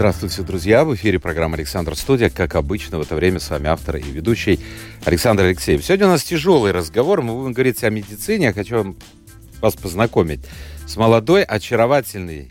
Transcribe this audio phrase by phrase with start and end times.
[0.00, 0.82] Здравствуйте, друзья!
[0.86, 2.30] В эфире программа «Александр Студия».
[2.30, 4.58] Как обычно, в это время с вами автор и ведущий
[5.04, 5.84] Александр Алексеев.
[5.84, 7.20] Сегодня у нас тяжелый разговор.
[7.20, 8.46] Мы будем говорить о медицине.
[8.46, 8.96] Я хочу
[9.60, 10.40] вас познакомить
[10.86, 12.50] с молодой, очаровательной,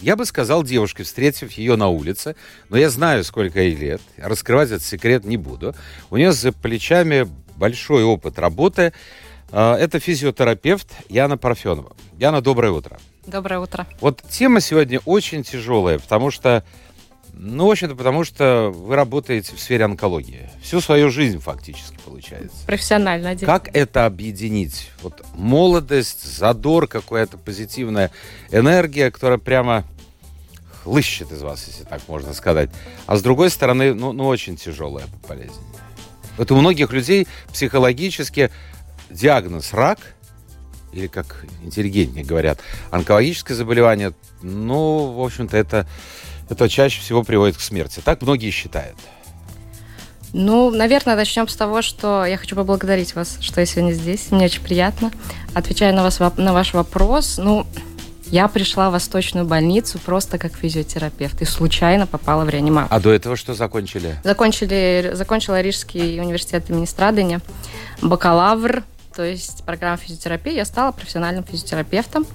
[0.00, 2.34] я бы сказал девушкой, встретив ее на улице.
[2.70, 4.00] Но я знаю, сколько ей лет.
[4.16, 5.74] Раскрывать этот секрет не буду.
[6.08, 8.94] У нее за плечами большой опыт работы.
[9.52, 11.94] А, это физиотерапевт Яна Парфенова.
[12.18, 12.98] Яна, доброе утро.
[13.26, 13.86] Доброе утро.
[14.00, 16.64] Вот тема сегодня очень тяжелая, потому что
[17.38, 20.48] ну, в общем-то, потому что вы работаете в сфере онкологии.
[20.62, 22.56] Всю свою жизнь фактически получается.
[22.66, 23.30] Профессионально.
[23.30, 23.46] Один.
[23.46, 24.90] Как это объединить?
[25.02, 28.10] Вот молодость, задор, какая-то позитивная
[28.50, 29.84] энергия, которая прямо
[30.82, 32.70] хлыщет из вас, если так можно сказать.
[33.06, 35.52] А с другой стороны, ну, ну очень тяжелая болезнь.
[36.38, 38.50] Вот у многих людей психологически
[39.10, 39.98] диагноз рак,
[40.92, 45.86] или как интеллигентнее говорят, онкологическое заболевание, ну, в общем-то, это
[46.48, 48.00] это чаще всего приводит к смерти.
[48.04, 48.96] Так многие считают.
[50.32, 54.30] Ну, наверное, начнем с того, что я хочу поблагодарить вас, что я сегодня здесь.
[54.30, 55.10] Мне очень приятно.
[55.54, 57.66] Отвечая на, вас, на ваш вопрос, ну,
[58.26, 62.94] я пришла в Восточную больницу просто как физиотерапевт и случайно попала в реанимацию.
[62.94, 64.16] А до этого что закончили?
[64.24, 67.40] Закончили, закончила Рижский университет имени Страдания,
[68.02, 68.82] бакалавр,
[69.14, 70.54] то есть программа физиотерапии.
[70.54, 72.26] Я стала профессиональным физиотерапевтом.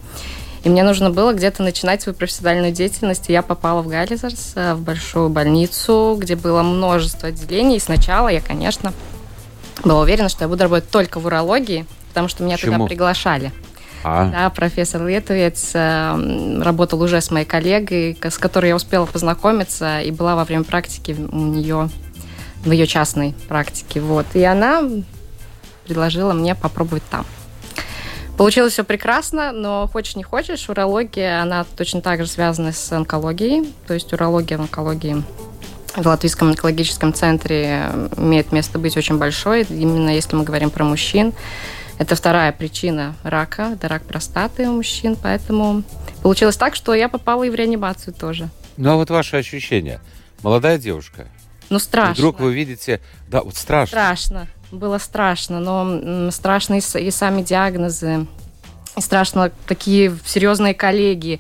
[0.64, 3.30] И мне нужно было где-то начинать свою профессиональную деятельность.
[3.30, 7.78] И я попала в Галлизерс, э, в большую больницу, где было множество отделений.
[7.78, 8.94] И сначала я, конечно,
[9.84, 12.74] была уверена, что я буду работать только в урологии, потому что меня Почему?
[12.74, 13.52] туда приглашали.
[14.04, 14.30] А.
[14.30, 20.12] Да, профессор Летовец э, работал уже с моей коллегой, с которой я успела познакомиться и
[20.12, 21.90] была во время практики у нее
[22.64, 24.00] в ее частной практике.
[24.00, 24.26] Вот.
[24.34, 24.84] И она
[25.86, 27.26] предложила мне попробовать там.
[28.38, 33.72] Получилось все прекрасно, но хочешь не хочешь, урология, она точно так же связана с онкологией.
[33.88, 35.24] То есть урология в онкологии
[35.96, 39.64] в Латвийском онкологическом центре имеет место быть очень большой.
[39.64, 41.34] Именно если мы говорим про мужчин.
[41.98, 45.16] Это вторая причина рака, это рак простаты у мужчин.
[45.22, 45.84] Поэтому
[46.24, 48.50] получилось так, что я попала и в реанимацию тоже.
[48.78, 50.00] Ну а вот ваши ощущения?
[50.42, 51.28] Молодая девушка.
[51.70, 52.14] Ну страшно.
[52.14, 53.98] И вдруг вы видите, да, вот страшно.
[53.98, 58.28] Страшно было страшно, но страшно и, сами диагнозы,
[58.98, 61.40] и страшно такие серьезные коллеги.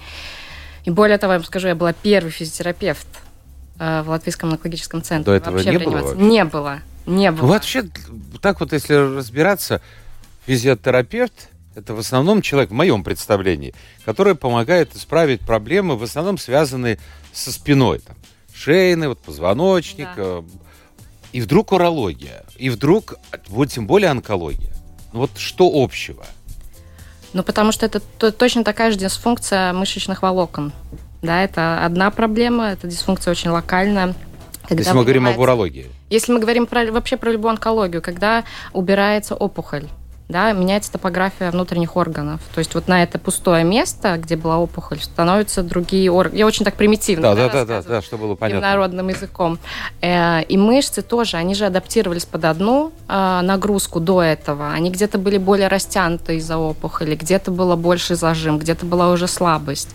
[0.83, 3.07] И более того, я вам скажу, я была первый физиотерапевт
[3.79, 5.25] э, в Латвийском онкологическом центре.
[5.25, 5.97] До этого вообще не было?
[5.99, 6.15] Вообще?
[6.21, 6.79] Не было.
[7.05, 7.47] Не было.
[7.47, 7.83] Вообще,
[8.41, 9.81] так вот, если разбираться,
[10.45, 16.99] физиотерапевт это в основном человек, в моем представлении, который помогает исправить проблемы, в основном связанные
[17.31, 17.99] со спиной.
[17.99, 18.15] Там,
[18.53, 20.43] шейный, вот позвоночник, да.
[21.33, 23.15] И вдруг урология, и вдруг,
[23.47, 24.73] вот тем более онкология.
[25.13, 26.25] Вот что общего?
[27.33, 27.99] Ну, потому что это
[28.31, 30.73] точно такая же дисфункция мышечных волокон.
[31.21, 34.15] Да, это одна проблема, это дисфункция очень локальная.
[34.63, 35.89] Когда Если мы говорим об урологии.
[36.09, 38.43] Если мы говорим про, вообще про любую онкологию, когда
[38.73, 39.87] убирается опухоль,
[40.31, 42.41] да, меняется топография внутренних органов.
[42.53, 46.39] То есть вот на это пустое место, где была опухоль, становятся другие органы.
[46.39, 48.67] Я очень так примитивно да, да, да, да, да, чтобы было понятно.
[48.67, 49.59] Народным языком.
[50.01, 54.71] Э, и мышцы тоже, они же адаптировались под одну э, нагрузку до этого.
[54.71, 59.89] Они где-то были более растянуты из-за опухоли, где-то было больше зажим, где-то была уже слабость.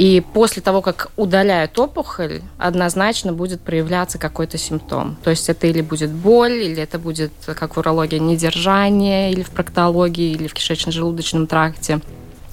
[0.00, 5.18] И после того, как удаляют опухоль, однозначно будет проявляться какой-то симптом.
[5.22, 9.50] То есть это или будет боль, или это будет, как в урологии, недержание, или в
[9.50, 12.00] проктологии, или в кишечно-желудочном тракте,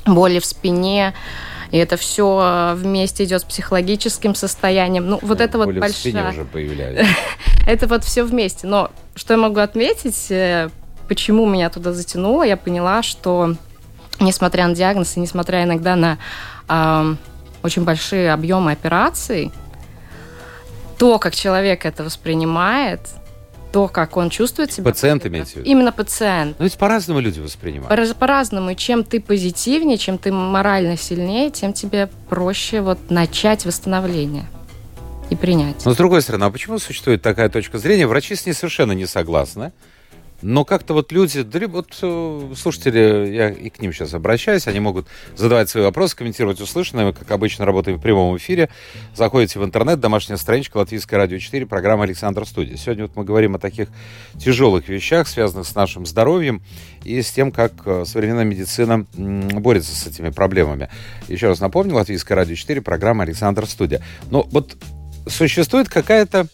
[0.05, 1.13] боли в спине.
[1.71, 5.07] И это все вместе идет с психологическим состоянием.
[5.07, 5.89] Ну, вот это вот большая...
[5.89, 7.07] в спине уже появлялись.
[7.65, 8.67] это вот все вместе.
[8.67, 10.69] Но что я могу отметить, э,
[11.07, 13.55] почему меня туда затянуло, я поняла, что
[14.19, 16.17] несмотря на диагноз и несмотря иногда на
[16.67, 17.15] э,
[17.63, 19.51] очень большие объемы операций,
[20.97, 23.01] то, как человек это воспринимает,
[23.71, 24.85] то, как он чувствует себя.
[24.85, 25.69] Пациент имеете в виду?
[25.69, 26.55] Именно пациент.
[26.57, 28.15] Ну, ведь по-разному люди воспринимают.
[28.17, 28.73] По-разному.
[28.75, 34.45] Чем ты позитивнее, чем ты морально сильнее, тем тебе проще вот начать восстановление
[35.29, 35.85] и принять.
[35.85, 38.07] Но с другой стороны, а почему существует такая точка зрения?
[38.07, 39.73] Врачи с ней совершенно не согласны.
[40.41, 45.07] Но как-то вот люди, вот э, слушатели, я и к ним сейчас обращаюсь, они могут
[45.35, 47.05] задавать свои вопросы, комментировать услышанное.
[47.05, 48.69] Мы, как обычно, работаем в прямом эфире.
[49.15, 52.77] Заходите в интернет, домашняя страничка Латвийское радио 4, программа Александр Студия.
[52.77, 53.89] Сегодня вот мы говорим о таких
[54.37, 56.61] тяжелых вещах, связанных с нашим здоровьем
[57.03, 60.89] и с тем, как э, современная медицина борется с этими проблемами.
[61.27, 64.03] Еще раз напомню, Латвийское радио 4, программа Александр Студия.
[64.29, 64.77] Но вот
[65.27, 66.47] существует какая-то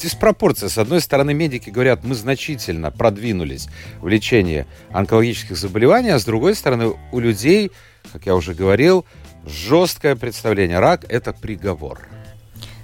[0.00, 0.68] диспропорция.
[0.68, 3.68] С одной стороны, медики говорят, мы значительно продвинулись
[4.00, 7.70] в лечении онкологических заболеваний, а с другой стороны, у людей,
[8.12, 9.04] как я уже говорил,
[9.46, 10.78] жесткое представление.
[10.80, 12.00] Рак– это приговор.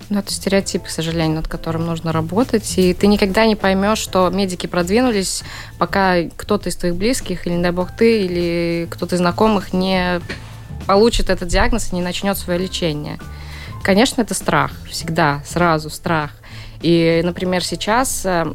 [0.09, 2.79] Ну, это стереотип, к сожалению, над которым нужно работать.
[2.79, 5.43] И ты никогда не поймешь, что медики продвинулись,
[5.79, 10.21] пока кто-то из твоих близких, или, не дай бог, ты, или кто-то из знакомых не
[10.87, 13.19] получит этот диагноз и не начнет свое лечение.
[13.83, 14.73] Конечно, это страх.
[14.89, 16.33] Всегда, сразу страх.
[16.87, 18.47] И, например, сейчас э,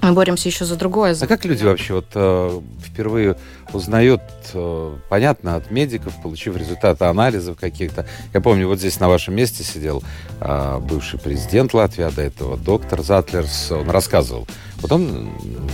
[0.00, 1.16] мы боремся еще за другое.
[1.20, 3.36] А как люди вообще вот э, впервые
[3.72, 4.22] узнают,
[4.52, 8.06] э, понятно, от медиков, получив результаты анализов каких-то?
[8.32, 10.04] Я помню, вот здесь на вашем месте сидел
[10.40, 14.46] э, бывший президент Латвии, а до этого доктор Затлерс, он рассказывал.
[14.76, 15.30] Вот он,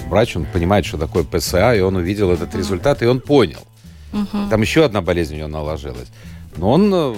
[0.09, 3.61] врач, он понимает, что такое ПСА, и он увидел этот результат, и он понял.
[4.15, 4.49] Угу.
[4.49, 6.09] Там еще одна болезнь у него наложилась.
[6.57, 7.15] Но он, э,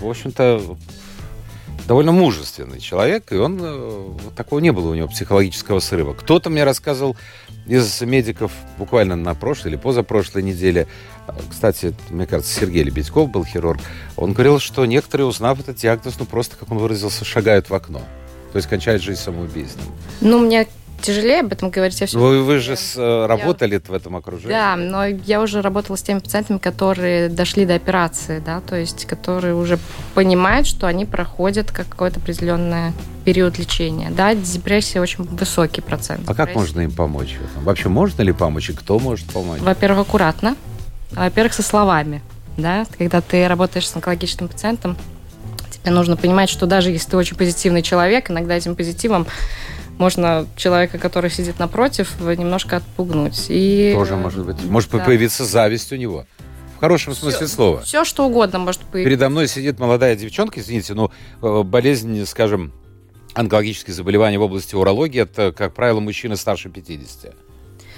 [0.00, 0.78] в общем-то,
[1.86, 6.14] довольно мужественный человек, и он э, такого не было у него психологического срыва.
[6.14, 7.16] Кто-то мне рассказывал
[7.66, 10.86] из медиков буквально на прошлой или позапрошлой неделе,
[11.50, 13.80] кстати, мне кажется, Сергей Лебедьков был хирург,
[14.16, 18.02] он говорил, что некоторые, узнав этот диагноз, ну просто, как он выразился, шагают в окно.
[18.52, 19.86] То есть кончают жизнь самоубийством.
[20.20, 20.68] Ну, мне
[21.04, 22.00] тяжелее об этом говорить.
[22.00, 23.80] Я все вы, вы же с, э, работали я...
[23.80, 24.54] в этом окружении.
[24.54, 29.04] Да, но я уже работала с теми пациентами, которые дошли до операции, да, то есть
[29.04, 29.78] которые уже
[30.14, 32.92] понимают, что они проходят какой-то определенный
[33.24, 34.10] период лечения.
[34.10, 36.28] Да, депрессия очень высокий процент.
[36.28, 37.36] А как можно им помочь?
[37.56, 39.60] Вообще можно ли помочь и кто может помочь?
[39.60, 40.56] Во-первых, аккуратно.
[41.12, 42.22] Во-первых, со словами.
[42.56, 42.86] Да?
[42.96, 44.96] Когда ты работаешь с онкологическим пациентом,
[45.70, 49.26] тебе нужно понимать, что даже если ты очень позитивный человек, иногда этим позитивом
[49.98, 53.46] можно человека, который сидит напротив, немножко отпугнуть.
[53.48, 53.92] И...
[53.94, 54.62] Тоже может быть.
[54.64, 54.98] Может да.
[54.98, 56.26] появиться зависть у него.
[56.76, 57.80] В хорошем смысле все, слова.
[57.82, 59.08] Все, что угодно может появиться.
[59.08, 61.10] Передо мной сидит молодая девчонка, извините, но
[61.40, 62.72] э, болезнь, скажем,
[63.34, 67.34] онкологические заболевания в области урологии, это, как правило, мужчины старше 50.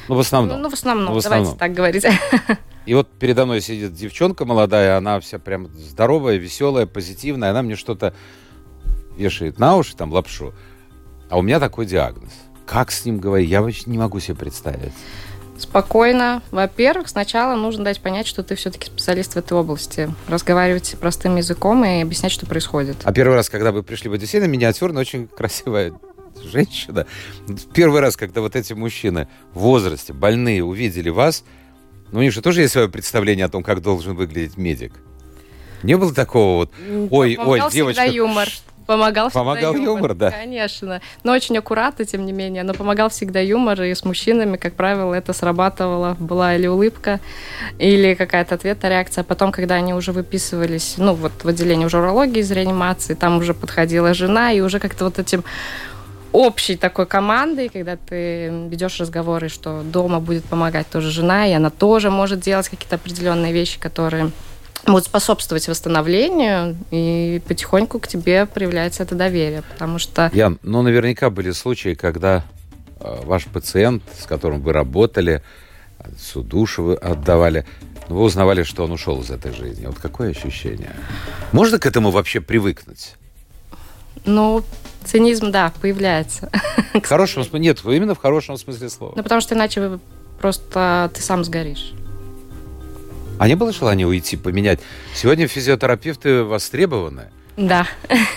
[0.08, 0.56] Ну, в основном.
[0.56, 1.44] Ну, ну в основном, ну, в основном.
[1.44, 2.06] давайте так говорить.
[2.87, 7.75] И вот передо мной сидит девчонка молодая, она вся прям здоровая, веселая, позитивная, она мне
[7.75, 8.14] что-то
[9.16, 10.54] вешает на уши, там, лапшу.
[11.28, 12.32] А у меня такой диагноз.
[12.67, 13.49] Как с ним говорить?
[13.49, 14.93] Я вообще не могу себе представить.
[15.58, 16.43] Спокойно.
[16.50, 20.11] Во-первых, сначала нужно дать понять, что ты все-таки специалист в этой области.
[20.28, 22.96] Разговаривать простым языком и объяснять, что происходит.
[23.05, 25.94] А первый раз, когда вы пришли в Одиссей, миниатюрная, очень красивая
[26.44, 27.06] женщина.
[27.73, 31.44] Первый раз, когда вот эти мужчины в возрасте, больные, увидели вас,
[32.12, 34.93] ну, у них же тоже есть свое представление о том, как должен выглядеть медик.
[35.82, 36.73] Не было такого вот,
[37.11, 38.49] ой, ой, девочка, юмор.
[38.87, 40.31] Помогал, помогал юмор, юмор, да.
[40.31, 41.00] Конечно.
[41.25, 42.62] Но очень аккуратно, тем не менее.
[42.62, 46.17] Но помогал всегда юмор, и с мужчинами, как правило, это срабатывало.
[46.21, 47.21] Была или улыбка,
[47.79, 49.25] или какая-то ответная реакция.
[49.25, 53.55] Потом, когда они уже выписывались, ну, вот в отделении уже урологии из реанимации, там уже
[53.55, 55.44] подходила жена, и уже как-то вот этим
[56.33, 61.71] общей такой командой, когда ты ведешь разговоры, что дома будет помогать тоже жена, и она
[61.71, 64.31] тоже может делать какие-то определенные вещи, которые
[64.87, 70.31] будут способствовать восстановлению, и потихоньку к тебе проявляется это доверие, потому что...
[70.33, 72.45] Ян, ну наверняка были случаи, когда
[73.00, 75.43] э, ваш пациент, с которым вы работали,
[76.19, 77.66] всю душу вы отдавали,
[78.09, 79.87] вы узнавали, что он ушел из этой жизни.
[79.87, 80.95] Вот какое ощущение?
[81.52, 83.14] Можно к этому вообще привыкнуть?
[84.25, 84.64] Ну,
[85.05, 86.50] цинизм, да, появляется.
[86.95, 87.61] В хорошем смысле?
[87.61, 89.14] Нет, именно в хорошем смысле слова.
[89.16, 89.99] Ну, потому что иначе
[90.40, 91.93] просто ты сам сгоришь.
[93.38, 94.81] А не было желания уйти, поменять?
[95.14, 97.31] Сегодня физиотерапевты востребованы.
[97.57, 97.87] Да.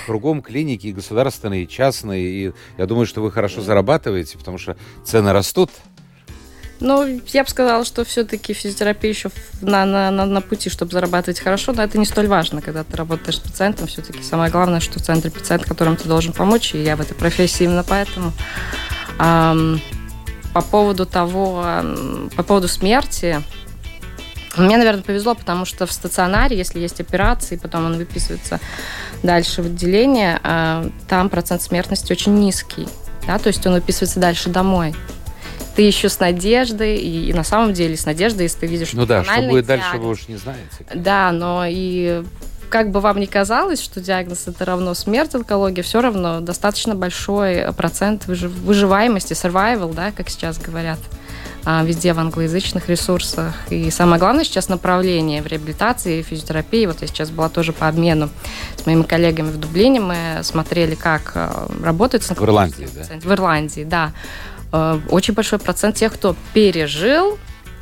[0.06, 2.29] Кругом клиники и государственные, и частные.
[2.29, 5.70] И я думаю, что вы хорошо зарабатываете, потому что цены растут.
[6.82, 11.39] Ну, я бы сказала, что все-таки физиотерапия еще на, на, на, на пути, чтобы зарабатывать
[11.39, 13.88] хорошо, но это не столь важно, когда ты работаешь с пациентом.
[13.88, 17.15] Все-таки самое главное, что в центре пациент, которому ты должен помочь, и я в этой
[17.15, 18.32] профессии именно поэтому.
[19.20, 19.82] Эм,
[20.53, 21.65] по поводу того,
[22.36, 23.44] по поводу смерти,
[24.60, 28.60] мне, наверное, повезло, потому что в стационаре, если есть операции, потом он выписывается
[29.24, 32.88] дальше в отделение, а, там процент смертности очень низкий.
[33.28, 34.96] Да, то есть он выписывается дальше домой.
[35.75, 39.06] Ты еще с надеждой, и, и на самом деле с надеждой, если ты видишь, Ну
[39.06, 40.86] да, что будет диагноз, дальше, вы уж не знаете.
[40.94, 42.24] Да, но и
[42.70, 47.74] как бы вам ни казалось, что диагноз это равно смерть, онкология, все равно достаточно большой
[47.74, 51.00] процент выживаемости, survival, да, как сейчас говорят
[51.66, 53.54] везде в англоязычных ресурсах.
[53.70, 56.86] И самое главное сейчас направление в реабилитации, физиотерапии.
[56.86, 58.30] Вот я сейчас была тоже по обмену
[58.78, 60.00] с моими коллегами в Дублине.
[60.00, 63.04] Мы смотрели, как а, работает В Ирландии, да?
[63.22, 64.13] В Ирландии, да.
[64.72, 67.38] А, очень большой процент тех, кто пережил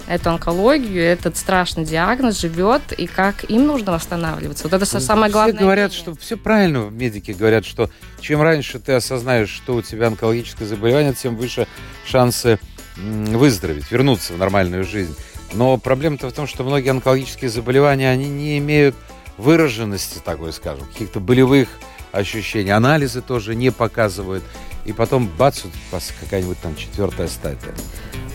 [0.07, 4.63] эту онкологию, этот страшный диагноз живет, и как им нужно восстанавливаться.
[4.63, 5.53] Вот это Ну, самое главное.
[5.53, 6.13] Все говорят, мнение.
[6.13, 7.89] что все правильно, медики говорят, что
[8.21, 11.67] чем раньше ты осознаешь, что у тебя онкологическое заболевание, тем выше
[12.05, 12.57] шансы
[12.97, 15.15] выздороветь, вернуться в нормальную жизнь.
[15.53, 18.95] Но проблема-то в том, что многие онкологические заболевания, они не имеют
[19.37, 21.69] выраженности, такой скажем, каких-то болевых
[22.11, 22.71] ощущений.
[22.71, 24.43] Анализы тоже не показывают.
[24.85, 25.63] И потом, бац,
[26.21, 27.73] какая-нибудь там четвертая стадия.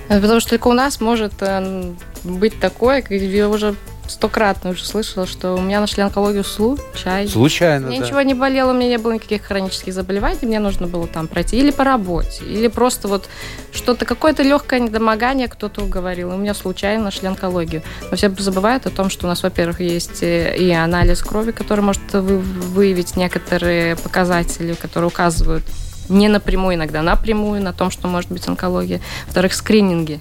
[0.08, 3.74] Это Потому что только у нас может э, быть такое, я уже
[4.08, 7.28] стократно уже слышала, что у меня нашли онкологию случайно.
[7.28, 8.06] Случайно, меня да.
[8.06, 11.58] ничего не болело, у меня не было никаких хронических заболеваний, мне нужно было там пройти
[11.58, 13.28] или по работе, или просто вот
[13.72, 17.82] что-то, какое-то легкое недомогание кто-то уговорил, и у меня случайно нашли онкологию.
[18.10, 21.80] Но все забывают о том, что у нас, во-первых, есть э, и анализ крови, который
[21.80, 25.64] может вы- выявить некоторые показатели, которые указывают
[26.08, 29.00] не напрямую, иногда напрямую на том, что может быть онкология.
[29.26, 30.20] Во-вторых, скрининги.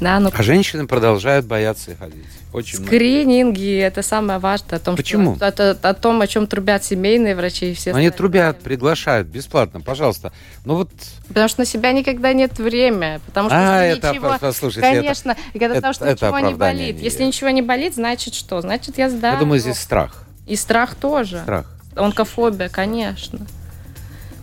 [0.00, 2.24] Да, но А женщины продолжают бояться ходить.
[2.52, 2.88] Очень много.
[2.88, 5.36] скрининги это самое важное о том, Почему?
[5.36, 7.92] что это, о том, о чем трубят семейные врачи и все.
[7.94, 10.32] Они трубят, приглашают бесплатно, пожалуйста.
[10.66, 10.90] Ну вот,
[11.28, 13.20] Потому что на себя никогда нет времени.
[13.26, 14.36] Потому что а, если это, ничего...
[14.38, 16.96] послушайте, это- Конечно, и когда- потому это- что это ничего не болит.
[16.96, 18.60] не Если ничего не болит, значит что?
[18.60, 19.34] Значит, я здоров.
[19.38, 20.24] я думаю, здесь страх.
[20.46, 21.38] И страх тоже.
[21.40, 21.70] Страх.
[21.96, 23.46] Онкофобия, конечно.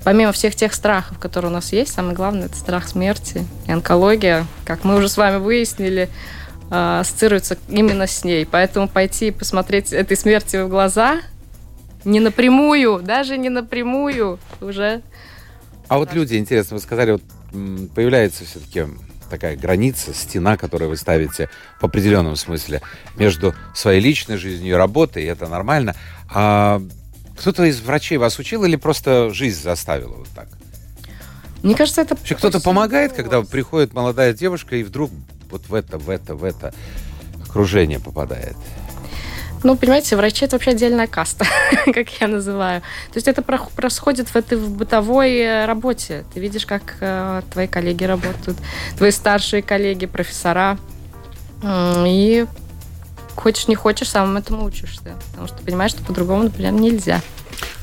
[0.03, 3.45] Помимо всех тех страхов, которые у нас есть, самое главное это страх смерти.
[3.67, 6.09] И онкология, как мы уже с вами выяснили,
[6.69, 8.45] а, ассоциируется именно с ней.
[8.45, 11.19] Поэтому пойти и посмотреть этой смерти в глаза
[12.05, 15.01] не напрямую, даже не напрямую, уже
[15.89, 17.23] А вот люди, интересно, вы сказали, вот
[17.93, 18.85] появляется все-таки
[19.29, 22.81] такая граница, стена, которую вы ставите в определенном смысле
[23.15, 25.95] между своей личной жизнью и работой, и это нормально.
[26.33, 26.81] А
[27.39, 30.49] кто-то из врачей вас учил или просто жизнь заставила вот так?
[31.63, 32.15] Мне кажется, это...
[32.15, 35.09] Вообще кто-то помогает, когда приходит молодая девушка и вдруг
[35.49, 36.73] вот в это, в это, в это
[37.41, 38.57] окружение попадает?
[39.63, 41.45] Ну, понимаете, врачи это вообще отдельная каста,
[41.85, 42.81] как я называю.
[43.11, 46.25] То есть это происходит в этой в бытовой э, работе.
[46.33, 48.57] Ты видишь, как э, твои коллеги работают,
[48.97, 50.77] твои старшие коллеги, профессора.
[51.61, 52.45] И
[53.39, 55.15] хочешь не хочешь, сам этому учишься.
[55.31, 57.21] Потому что понимаешь, что по-другому, например, нельзя.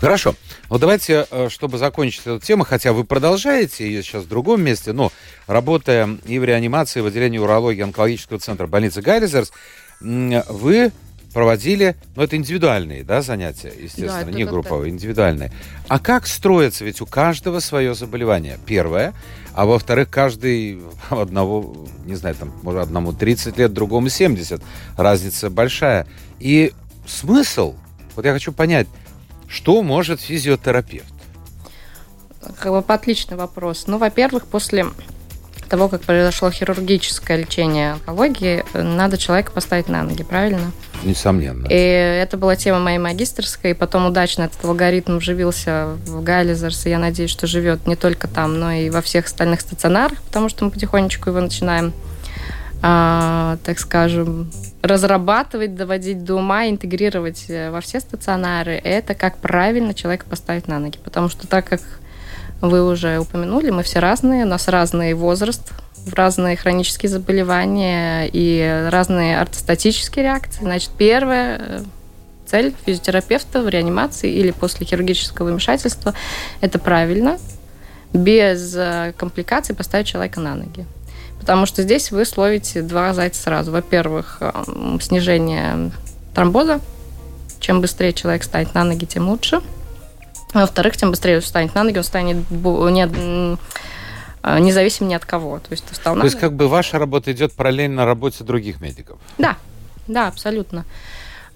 [0.01, 0.35] Хорошо.
[0.69, 4.93] Вот давайте, э, чтобы закончить эту тему, хотя вы продолжаете ее сейчас в другом месте,
[4.93, 5.13] но
[5.47, 9.53] работая и в реанимации, в отделении урологии онкологического центра больницы Гайлизерс,
[10.01, 10.93] вы
[11.37, 15.53] проводили, ну, это индивидуальные, да, занятия, естественно, это- не групповые, индивидуальные.
[15.87, 16.83] А как строится?
[16.83, 18.59] Ведь у каждого свое заболевание.
[18.65, 19.13] Первое.
[19.53, 24.63] А во-вторых, каждый одного, не знаю, там, может, одному 30 лет, другому 70.
[24.97, 26.07] Разница большая.
[26.41, 26.73] И
[27.07, 27.75] смысл,
[28.15, 28.87] вот я хочу понять,
[29.47, 31.13] что может физиотерапевт?
[32.59, 33.85] Как бы отличный вопрос.
[33.87, 34.87] Ну, во-первых, после
[35.67, 40.73] того, как произошло хирургическое лечение онкологии, э, надо человека поставить на ноги, правильно?
[41.03, 41.67] Несомненно.
[41.69, 46.91] И это была тема моей магистрской, и потом удачно этот алгоритм вживился в Гайлизерс, и
[46.91, 50.65] я надеюсь, что живет не только там, но и во всех остальных стационарах, потому что
[50.65, 51.93] мы потихонечку его начинаем,
[52.83, 54.51] а, так скажем,
[54.83, 58.73] разрабатывать, доводить до ума, интегрировать э, во все стационары.
[58.73, 61.81] Это как правильно человека поставить на ноги, потому что так как
[62.61, 65.73] вы уже упомянули, мы все разные, у нас разный возраст,
[66.13, 70.63] разные хронические заболевания и разные ортостатические реакции.
[70.63, 71.83] Значит, первая э,
[72.47, 76.15] цель физиотерапевта в реанимации или после хирургического вмешательства–
[76.61, 77.39] это правильно,
[78.13, 80.87] без э, компликаций поставить человека на ноги.
[81.39, 83.71] Потому что здесь вы словите два зайца сразу.
[83.71, 85.91] Во-первых, эм, снижение
[86.35, 86.81] тромбоза.
[87.61, 89.61] Чем быстрее человек станет на ноги, тем лучше.
[90.53, 93.57] А Во-вторых, тем быстрее он встанет на ноги, он станет не,
[94.43, 95.59] э, независим ни от кого.
[95.59, 99.19] То есть ты встал То есть как бы ваша работа идет параллельно работе других медиков?
[99.39, 99.57] Да,
[100.07, 100.85] да, абсолютно.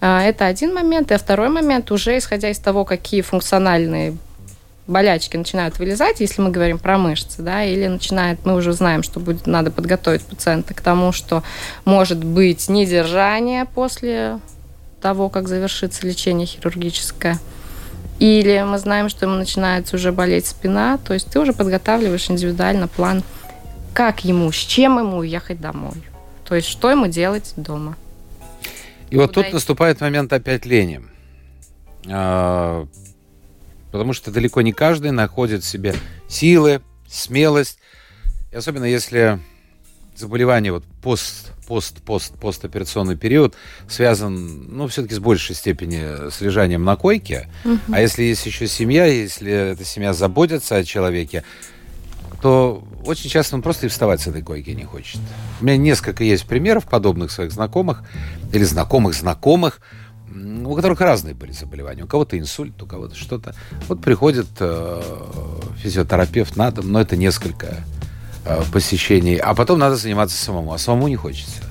[0.00, 1.12] А, Это один момент.
[1.12, 4.16] И второй момент, уже исходя из того, какие функциональные
[4.86, 9.20] болячки начинают вылезать, если мы говорим про мышцы, да, или начинает, мы уже знаем, что
[9.20, 11.42] будет, надо подготовить пациента к тому, что
[11.84, 14.40] может быть недержание после
[15.00, 17.38] того, как завершится лечение хирургическое,
[18.20, 22.86] или мы знаем, что ему начинает уже болеть спина, то есть ты уже подготавливаешь индивидуально
[22.86, 23.24] план,
[23.94, 25.94] как ему, с чем ему ехать домой.
[26.44, 27.96] То есть что ему делать дома.
[29.08, 29.54] И вот тут идти?
[29.54, 31.00] наступает момент опять лени.
[32.08, 32.86] А,
[33.90, 35.94] потому что далеко не каждый находит в себе
[36.28, 37.78] силы, смелость.
[38.52, 39.40] И особенно если
[40.20, 43.54] заболевание вот пост, пост, пост, постоперационный период
[43.88, 47.48] связан, ну, все-таки с большей степени с лежанием на койке.
[47.64, 47.78] Угу.
[47.92, 51.44] А если есть еще семья, если эта семья заботится о человеке,
[52.42, 55.20] то очень часто он просто и вставать с этой койки не хочет.
[55.60, 58.02] У меня несколько есть примеров подобных своих знакомых
[58.52, 59.80] или знакомых знакомых,
[60.64, 62.04] у которых разные были заболевания.
[62.04, 63.54] У кого-то инсульт, у кого-то что-то.
[63.88, 65.02] Вот приходит э,
[65.82, 67.76] физиотерапевт на дом, но это несколько
[68.44, 71.62] э, посещений, а потом надо заниматься самому, а самому не хочется.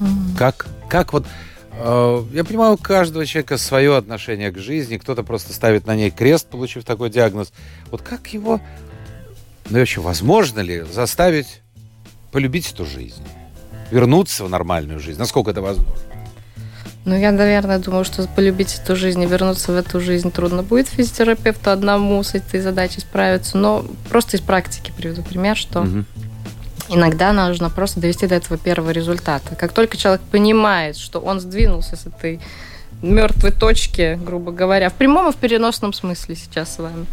[0.00, 0.36] Mm-hmm.
[0.38, 1.26] Как, как вот
[1.72, 6.10] э, я понимаю, у каждого человека свое отношение к жизни, кто-то просто ставит на ней
[6.10, 7.52] крест, получив такой диагноз.
[7.90, 8.60] Вот как его,
[9.70, 11.62] ну и вообще, возможно ли заставить
[12.32, 13.22] полюбить эту жизнь,
[13.90, 16.13] вернуться в нормальную жизнь, насколько это возможно?
[17.04, 20.88] Ну, я, наверное, думаю, что полюбить эту жизнь и вернуться в эту жизнь трудно будет
[20.88, 23.58] физиотерапевту одному с этой задачей справиться.
[23.58, 26.04] Но просто из практики приведу пример, что угу.
[26.88, 29.54] иногда нужно просто довести до этого первого результата.
[29.54, 32.40] Как только человек понимает, что он сдвинулся с этой
[33.02, 37.04] мертвой точки, грубо говоря, в прямом и в переносном смысле сейчас с вами,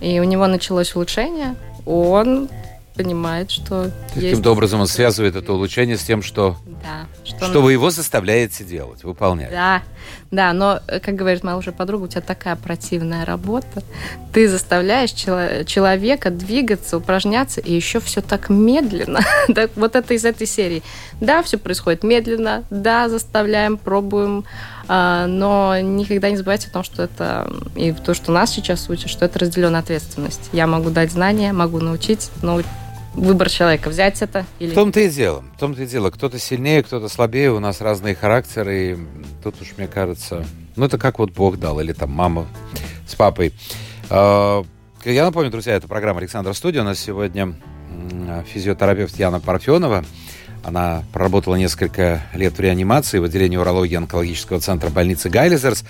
[0.00, 2.48] и у него началось улучшение, он
[2.94, 7.72] понимает, что Каким-то образом он связывает это улучшение с тем, что, да, что, что вы
[7.72, 9.50] его заставляете делать, выполнять.
[9.50, 9.82] Да,
[10.30, 13.82] да, но, э, как говорит моя уже подруга, у тебя такая противная работа.
[14.32, 19.20] Ты заставляешь чело- человека двигаться, упражняться, и еще все так медленно.
[19.54, 20.82] так, вот это из этой серии.
[21.20, 24.44] Да, все происходит медленно, да, заставляем, пробуем,
[24.88, 29.10] а, но никогда не забывайте о том, что это, и то, что нас сейчас учат,
[29.10, 30.50] что это разделенная ответственность.
[30.52, 32.60] Я могу дать знания, могу научить, но
[33.14, 34.70] выбор человека, взять это или...
[34.70, 35.44] В том-то и дело.
[35.56, 36.10] В том-то и дело.
[36.10, 38.92] Кто-то сильнее, кто-то слабее, у нас разные характеры.
[38.92, 38.98] И
[39.42, 40.44] тут уж, мне кажется,
[40.76, 42.46] ну, это как вот Бог дал, или там мама
[43.06, 43.52] с папой.
[44.10, 44.64] А,
[45.04, 46.82] я напомню, друзья, это программа Александра Студия.
[46.82, 47.54] У нас сегодня
[48.46, 50.04] физиотерапевт Яна Парфенова.
[50.64, 55.84] Она проработала несколько лет в реанимации в отделении урологии онкологического центра больницы Гайлизерс.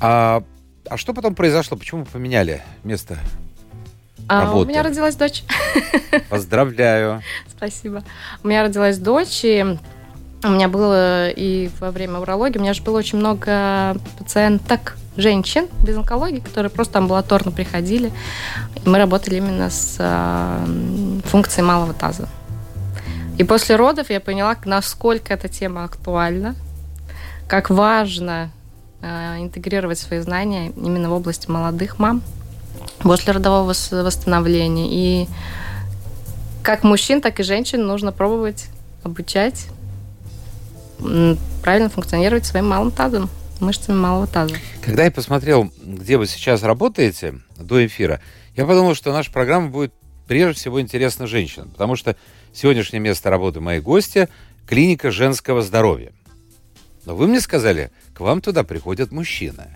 [0.00, 0.42] А,
[0.88, 1.76] а что потом произошло?
[1.76, 3.18] Почему поменяли место
[4.28, 5.44] а, у меня родилась дочь.
[6.30, 7.22] Поздравляю.
[7.48, 8.02] Спасибо.
[8.42, 9.78] У меня родилась дочь, и
[10.42, 15.68] у меня было и во время урологии, у меня же было очень много пациенток, женщин
[15.82, 18.12] без онкологии, которые просто амбулаторно приходили.
[18.84, 22.28] И мы работали именно с э, функцией малого таза.
[23.38, 26.54] И после родов я поняла, насколько эта тема актуальна,
[27.48, 28.50] как важно
[29.02, 32.22] э, интегрировать свои знания именно в области молодых мам
[33.00, 34.88] после родового восстановления.
[34.90, 35.28] И
[36.62, 38.66] как мужчин, так и женщин нужно пробовать
[39.02, 39.66] обучать
[41.62, 43.28] правильно функционировать своим малым тазом,
[43.60, 44.54] мышцами малого таза.
[44.82, 48.20] Когда я посмотрел, где вы сейчас работаете до эфира,
[48.56, 49.92] я подумал, что наша программа будет
[50.26, 52.16] прежде всего интересна женщинам, потому что
[52.52, 54.28] сегодняшнее место работы моей гости–
[54.66, 56.12] клиника женского здоровья.
[57.04, 59.66] Но вы мне сказали, к вам туда приходят мужчины.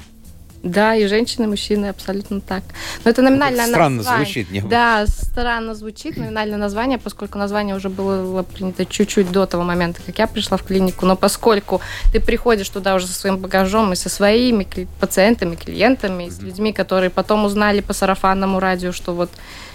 [0.69, 2.63] Да, и женщины, и мужчины, абсолютно так.
[3.05, 4.25] Но это номинальное это странно название.
[4.25, 4.51] звучит.
[4.51, 4.61] Не...
[4.61, 10.19] Да, странно звучит номинальное название, поскольку название уже было принято чуть-чуть до того момента, как
[10.19, 11.07] я пришла в клинику.
[11.07, 11.81] Но поскольку
[12.13, 14.67] ты приходишь туда уже со своим багажом и со своими
[15.01, 16.31] пациентами, клиентами, mm-hmm.
[16.31, 19.31] с людьми, которые потом узнали по сарафанному радио, что вот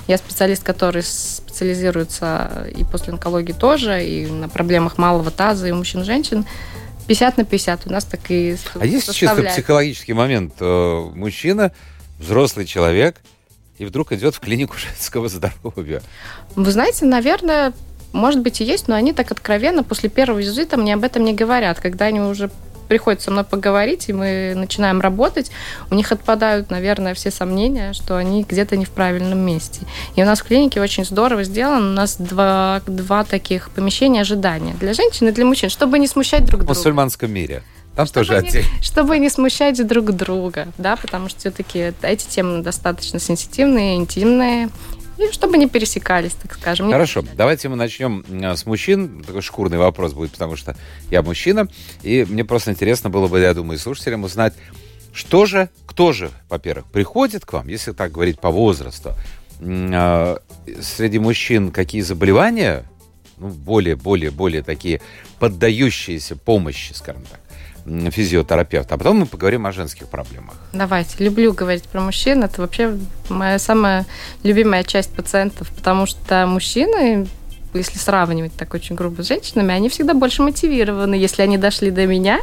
[0.08, 5.76] я специалист, который специализируется и после онкологии тоже, и на проблемах малого таза, и у
[5.76, 6.46] мужчин и женщин,
[7.08, 10.54] 50 на 50 у нас так и А есть чисто психологический момент?
[10.60, 11.72] Э, мужчина,
[12.20, 13.22] взрослый человек,
[13.78, 16.02] и вдруг идет в клинику женского здоровья.
[16.56, 17.74] Вы знаете, наверное,
[18.12, 21.34] может быть и есть, но они так откровенно после первого визита мне об этом не
[21.34, 21.80] говорят.
[21.80, 22.50] Когда они уже
[22.88, 25.52] приходит со мной поговорить, и мы начинаем работать,
[25.90, 29.82] у них отпадают, наверное, все сомнения, что они где-то не в правильном месте.
[30.16, 31.90] И у нас в клинике очень здорово сделано.
[31.90, 36.46] У нас два, два таких помещения ожидания для женщин и для мужчин, чтобы не смущать
[36.46, 36.74] друг друга.
[36.74, 37.64] В мусульманском мире.
[37.96, 38.68] Там чтобы тоже отдельно.
[38.82, 44.70] Чтобы не смущать друг друга, да, потому что все-таки эти темы достаточно сенситивные, интимные,
[45.18, 46.92] и чтобы не пересекались, так скажем.
[46.92, 49.24] Хорошо, давайте мы начнем с мужчин.
[49.24, 50.76] Такой шкурный вопрос будет, потому что
[51.10, 51.68] я мужчина.
[52.02, 54.54] И мне просто интересно было бы, я думаю, слушателям узнать,
[55.14, 59.14] что же, кто же, во-первых, приходит к вам, если так говорить по возрасту,
[59.60, 60.38] э,
[60.82, 62.84] среди мужчин какие заболевания,
[63.38, 65.02] ну, более, более, более такие
[65.40, 67.40] поддающиеся помощи, скажем так,
[67.86, 70.56] физиотерапевт, а потом мы поговорим о женских проблемах.
[70.72, 71.24] Давайте.
[71.24, 72.44] Люблю говорить про мужчин.
[72.44, 72.98] Это вообще
[73.30, 74.06] моя самая
[74.44, 77.28] любимая часть пациентов, потому что мужчины,
[77.74, 81.16] если сравнивать так очень грубо с женщинами, они всегда больше мотивированы.
[81.16, 82.40] Если они дошли до меня,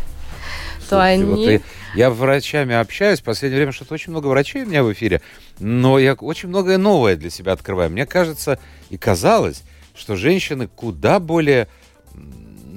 [0.90, 1.24] то они...
[1.24, 1.60] Вот я,
[1.94, 5.22] я врачами общаюсь, в последнее время что-то очень много врачей у меня в эфире,
[5.58, 7.90] но я очень многое новое для себя открываю.
[7.90, 8.58] Мне кажется
[8.90, 9.62] и казалось,
[9.94, 11.68] что женщины куда более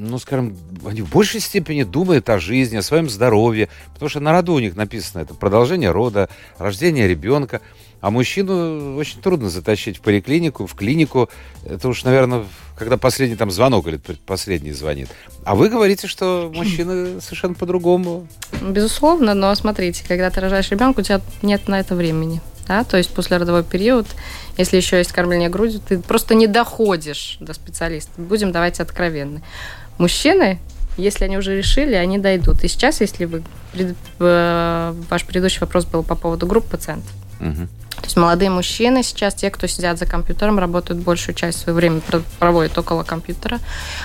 [0.10, 4.32] ну, скажем, они в большей степени думают о жизни, о своем здоровье, потому что на
[4.32, 7.62] роду у них написано это продолжение рода, рождение ребенка.
[8.02, 11.30] А мужчину очень трудно затащить в поликлинику, в клинику.
[11.66, 12.44] Это уж, наверное,
[12.76, 15.08] когда последний там звонок или последний звонит.
[15.46, 18.28] А вы говорите, что мужчины совершенно по-другому.
[18.62, 22.42] Безусловно, но смотрите, когда ты рожаешь ребенка, у тебя нет на это времени.
[22.68, 22.84] Да?
[22.84, 24.08] То есть после родовой период,
[24.58, 28.12] если еще есть кормление грудью, ты просто не доходишь до специалиста.
[28.18, 29.42] Будем давайте откровенны.
[29.98, 30.60] Мужчины,
[30.98, 32.64] если они уже решили, они дойдут.
[32.64, 33.44] И сейчас, если вы
[34.20, 37.68] э, ваш предыдущий вопрос был по поводу групп пациентов, угу.
[38.04, 42.02] То есть молодые мужчины сейчас, те, кто сидят за компьютером, работают большую часть своего времени,
[42.38, 43.60] проводят около компьютера.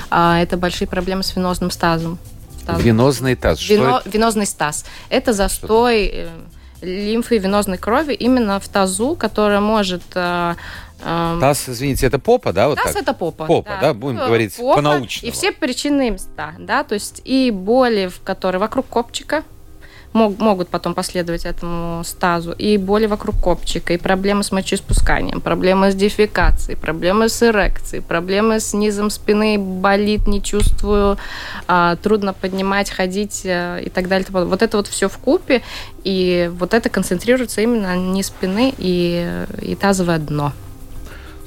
[0.08, 2.16] А, это большие проблемы с венозным стазом.
[2.60, 2.80] стазом.
[2.80, 3.68] Венозный таз.
[3.68, 4.84] Вино, Что Венозный стаз.
[5.08, 6.28] Это застой э,
[6.80, 10.54] лимфы и венозной крови именно в тазу, которая может э,
[11.00, 12.68] Таз, извините, это попа, да?
[12.68, 13.02] Вот Таз так?
[13.02, 13.46] это попа.
[13.46, 15.28] Попа, да, да будем говорить по-научному.
[15.28, 19.44] И все причинные места, да, то есть и боли, в которые вокруг копчика,
[20.12, 25.92] мог, могут потом последовать этому стазу, и боли вокруг копчика, и проблемы с мочеиспусканием, проблемы
[25.92, 31.18] с дефекацией, проблемы с эрекцией, проблемы с низом спины, болит, не чувствую,
[31.66, 34.26] а, трудно поднимать, ходить а, и так далее.
[34.30, 35.62] Вот это вот все в купе,
[36.04, 40.52] и вот это концентрируется именно не спины и, и тазовое дно.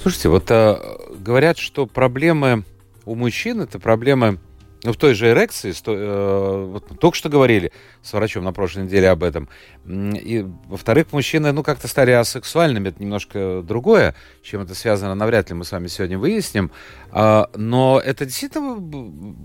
[0.02, 2.64] Слушайте, вот а, говорят, что проблемы
[3.06, 4.40] у мужчин это проблемы
[4.84, 8.86] ну, в той же эрекции, сто, э, вот, только что говорили с врачом на прошлой
[8.86, 9.48] неделе об этом.
[9.86, 15.56] И, во-вторых, мужчины, ну, как-то стали асексуальными, это немножко другое, чем это связано, навряд ли
[15.56, 16.72] мы с вами сегодня выясним.
[17.12, 19.36] А, но это действительно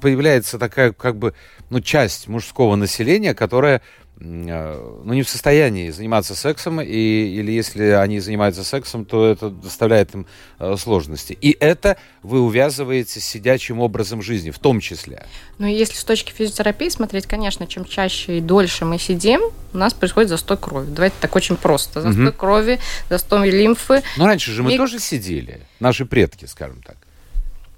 [0.00, 1.34] появляется такая, как бы,
[1.68, 3.82] ну, часть мужского населения, которая
[4.20, 10.14] ну, не в состоянии заниматься сексом, и, или если они занимаются сексом, то это доставляет
[10.14, 10.26] им
[10.58, 11.36] э, сложности.
[11.40, 15.26] И это вы увязываете с сидячим образом жизни, в том числе.
[15.58, 19.40] Ну, если с точки физиотерапии смотреть, конечно, чем чаще и дольше мы сидим,
[19.72, 20.90] у нас происходит застой крови.
[20.90, 22.02] Давайте так очень просто.
[22.02, 22.36] Застой угу.
[22.36, 22.78] крови,
[23.08, 24.02] застой лимфы.
[24.18, 24.78] Но раньше же мы Мик...
[24.78, 26.96] тоже сидели, наши предки, скажем так.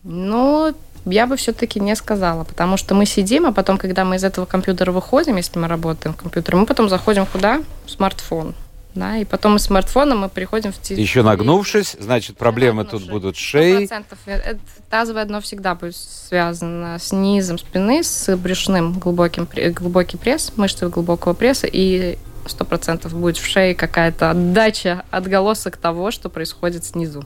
[0.03, 0.75] Ну,
[1.05, 4.47] я бы все-таки не сказала, потому что мы сидим, а потом, когда мы из этого
[4.47, 7.63] компьютера выходим, если мы работаем в компьютере, мы потом заходим куда?
[7.87, 8.55] В смартфон.
[8.95, 11.03] Да, и потом из смартфона мы приходим в телефон.
[11.03, 13.89] Еще нагнувшись, значит, проблемы тут будут шеи.
[13.91, 14.05] 100%.
[14.27, 14.59] Это
[14.91, 21.33] тазовое дно всегда будет связано с низом спины, с брюшным глубоким, глубокий пресс, мышцы глубокого
[21.33, 27.25] пресса, и сто процентов будет в шее какая-то отдача, отголосок того, что происходит снизу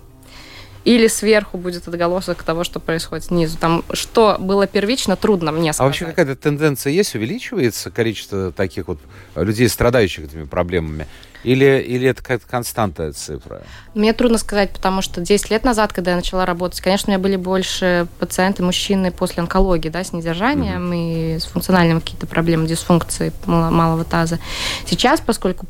[0.87, 3.59] или сверху будет отголосок того, что происходит снизу.
[3.59, 5.81] Там что было первично, трудно мне сказать.
[5.81, 7.17] А вообще какая-то тенденция есть?
[7.17, 9.01] Увеличивается количество таких вот
[9.35, 11.09] людей, страдающих этими проблемами?
[11.43, 13.63] Или, или это какая-то константная цифра?
[13.95, 17.19] Мне трудно сказать, потому что 10 лет назад, когда я начала работать, конечно, у меня
[17.21, 21.35] были больше пациенты, мужчины после онкологии, да, с недержанием mm-hmm.
[21.37, 24.39] и с функциональными какие-то проблемы, дисфункции малого таза.
[24.87, 25.67] Сейчас, поскольку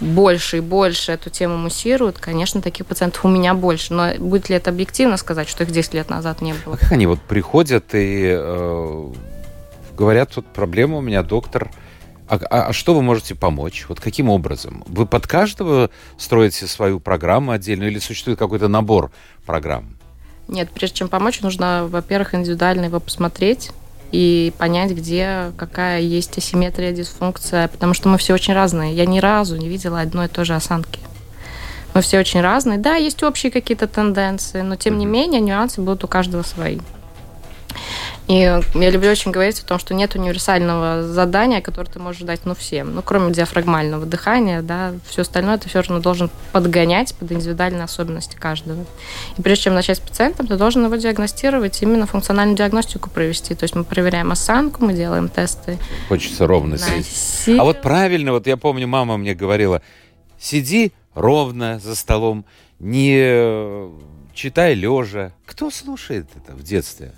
[0.00, 3.92] больше и больше эту тему муссируют, конечно, таких пациентов у меня больше.
[3.94, 6.74] Но будет ли это объективно сказать, что их 10 лет назад не было?
[6.74, 9.12] А как они вот приходят и э,
[9.96, 11.70] говорят, вот проблема у меня, доктор,
[12.28, 13.86] а, а, а что вы можете помочь?
[13.88, 14.84] Вот каким образом?
[14.86, 19.10] Вы под каждого строите свою программу отдельную или существует какой-то набор
[19.46, 19.96] программ?
[20.46, 23.70] Нет, прежде чем помочь, нужно, во-первых, индивидуально его посмотреть,
[24.12, 28.94] и понять, где какая есть асимметрия, дисфункция, потому что мы все очень разные.
[28.94, 31.00] Я ни разу не видела одной и той же осанки.
[31.94, 32.78] Мы все очень разные.
[32.78, 36.78] Да, есть общие какие-то тенденции, но тем не менее нюансы будут у каждого свои.
[38.28, 42.44] И я люблю очень говорить о том, что нет универсального задания, которое ты можешь дать
[42.44, 42.94] ну, всем.
[42.94, 48.36] Ну, кроме диафрагмального дыхания, да, все остальное ты все равно должен подгонять под индивидуальные особенности
[48.36, 48.84] каждого.
[49.38, 53.54] И прежде чем начать с пациентом, ты должен его диагностировать, именно функциональную диагностику провести.
[53.54, 55.78] То есть мы проверяем осанку, мы делаем тесты.
[56.08, 57.58] Хочется ровно сидеть.
[57.58, 59.80] А вот правильно, вот я помню, мама мне говорила,
[60.38, 62.44] сиди ровно за столом,
[62.78, 63.90] не
[64.34, 65.32] читай лежа.
[65.46, 67.12] Кто слушает это в детстве?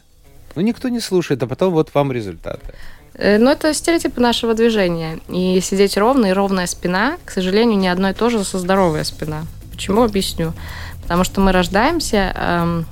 [0.54, 2.74] Ну, никто не слушает, а потом вот вам результаты.
[3.14, 5.18] Э, ну, это стереотипы нашего движения.
[5.28, 9.04] И сидеть ровно и ровная спина, к сожалению, не одно и то же со здоровая
[9.04, 9.44] спина.
[9.70, 10.02] Почему?
[10.02, 10.52] Объясню.
[11.02, 12.86] Потому что мы рождаемся, эм,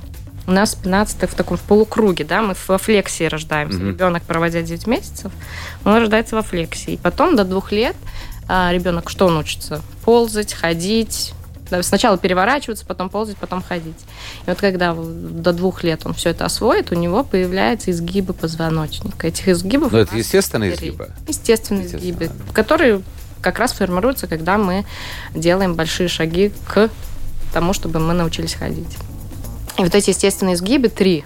[0.47, 3.79] у нас спина в таком в полукруге, да, мы во флексии рождаемся.
[3.79, 3.89] Mm-hmm.
[3.89, 5.33] Ребенок, проводя 9 месяцев,
[5.85, 6.95] он рождается во флексии.
[6.95, 7.97] И потом до двух лет
[8.49, 9.83] э, ребенок что он учится?
[10.05, 11.35] Ползать, ходить,
[11.83, 13.99] Сначала переворачиваться, потом ползать, потом ходить.
[14.47, 19.27] И вот когда до двух лет он все это освоит, у него появляются изгибы позвоночника.
[19.27, 19.93] Этих изгибов...
[19.93, 20.89] Но у это естественные три.
[20.89, 21.11] изгибы.
[21.27, 22.11] Естественные Естественно.
[22.11, 23.03] изгибы, которые
[23.41, 24.85] как раз формируются, когда мы
[25.35, 26.91] делаем большие шаги к
[27.53, 28.97] тому, чтобы мы научились ходить.
[29.79, 31.25] И вот эти естественные изгибы, три,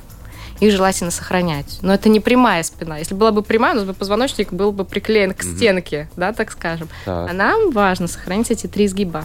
[0.61, 1.79] их желательно сохранять.
[1.83, 2.99] Но это не прямая спина.
[2.99, 6.53] Если была бы прямая, у нас бы позвоночник был бы приклеен к стенке, да, так
[6.53, 6.89] скажем.
[7.05, 7.31] Так.
[7.31, 9.25] А нам важно сохранить эти три изгиба.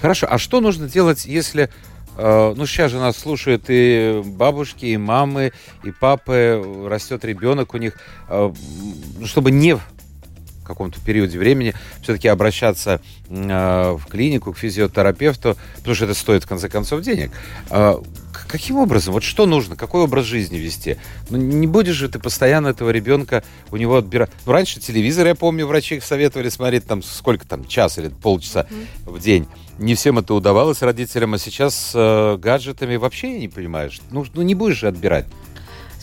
[0.00, 1.70] Хорошо, а что нужно делать, если...
[2.16, 5.52] э, ну, сейчас же нас слушают и бабушки, и мамы,
[5.82, 7.94] и папы, растет ребенок у них,
[8.28, 8.52] э,
[9.18, 9.82] м, чтобы не в
[10.66, 16.48] каком-то периоде времени все-таки обращаться э, в клинику, к физиотерапевту, потому что это стоит, в
[16.48, 17.32] конце концов, денег.
[18.54, 19.14] Каким образом?
[19.14, 19.74] Вот что нужно?
[19.74, 20.96] Какой образ жизни вести?
[21.28, 24.30] Ну, не будешь же ты постоянно этого ребенка у него отбирать.
[24.46, 28.68] Ну, раньше телевизор, я помню, врачи советовали смотреть там сколько там, час или полчаса
[29.06, 29.48] в день.
[29.80, 34.00] Не всем это удавалось родителям, а сейчас с э, гаджетами вообще не понимаешь.
[34.12, 35.26] Ну, ну, не будешь же отбирать.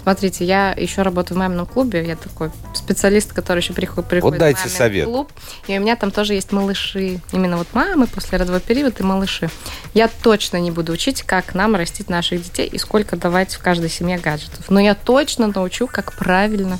[0.02, 2.04] Смотрите, я еще работаю в мамином клубе.
[2.06, 5.06] Я такой специалист, который еще приходит, приходит дайте в совет.
[5.06, 5.32] клуб.
[5.68, 7.20] И у меня там тоже есть малыши.
[7.32, 9.50] Именно вот мамы после родовой период и малыши.
[9.94, 13.90] Я точно не буду учить, как нам растить наших детей и сколько давать в каждой
[13.90, 14.70] семье гаджетов.
[14.70, 16.80] Но я точно научу, как правильно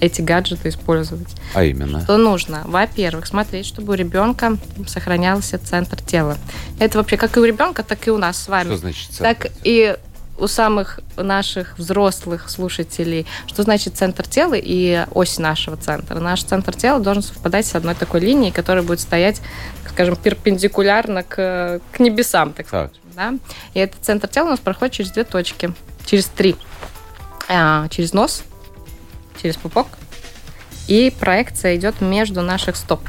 [0.00, 1.28] эти гаджеты использовать.
[1.54, 2.02] А именно.
[2.02, 2.62] Что нужно?
[2.66, 6.36] Во-первых, смотреть, чтобы у ребенка сохранялся центр тела.
[6.78, 8.66] Это вообще как и у ребенка, так и у нас с вами.
[8.68, 9.58] Что значит Так центр?
[9.64, 9.96] и
[10.38, 16.18] у самых наших взрослых слушателей, что значит центр тела и ось нашего центра.
[16.18, 19.40] Наш центр тела должен совпадать с одной такой линией, которая будет стоять,
[19.88, 22.90] скажем, перпендикулярно к, к небесам, так Так.
[22.90, 23.04] скажем.
[23.14, 23.34] Да?
[23.74, 25.72] И этот центр тела у нас проходит через две точки,
[26.04, 26.56] через три.
[27.48, 28.42] А, через нос,
[29.40, 29.86] через пупок,
[30.88, 33.00] и проекция идет между наших стоп.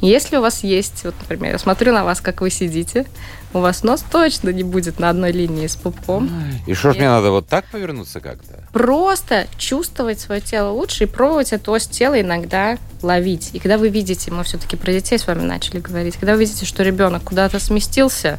[0.00, 3.06] Если у вас есть, вот, например, я смотрю на вас, как вы сидите,
[3.52, 6.30] у вас нос точно не будет на одной линии с пупком.
[6.66, 8.64] И что ж мне надо вот так повернуться как-то?
[8.72, 13.50] Просто чувствовать свое тело лучше и пробовать эту ось тела иногда ловить.
[13.52, 16.66] И когда вы видите, мы все-таки про детей с вами начали говорить, когда вы видите,
[16.66, 18.38] что ребенок куда-то сместился,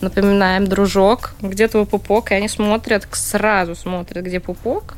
[0.00, 4.94] напоминаем, дружок, где твой пупок, и они смотрят, сразу смотрят, где пупок,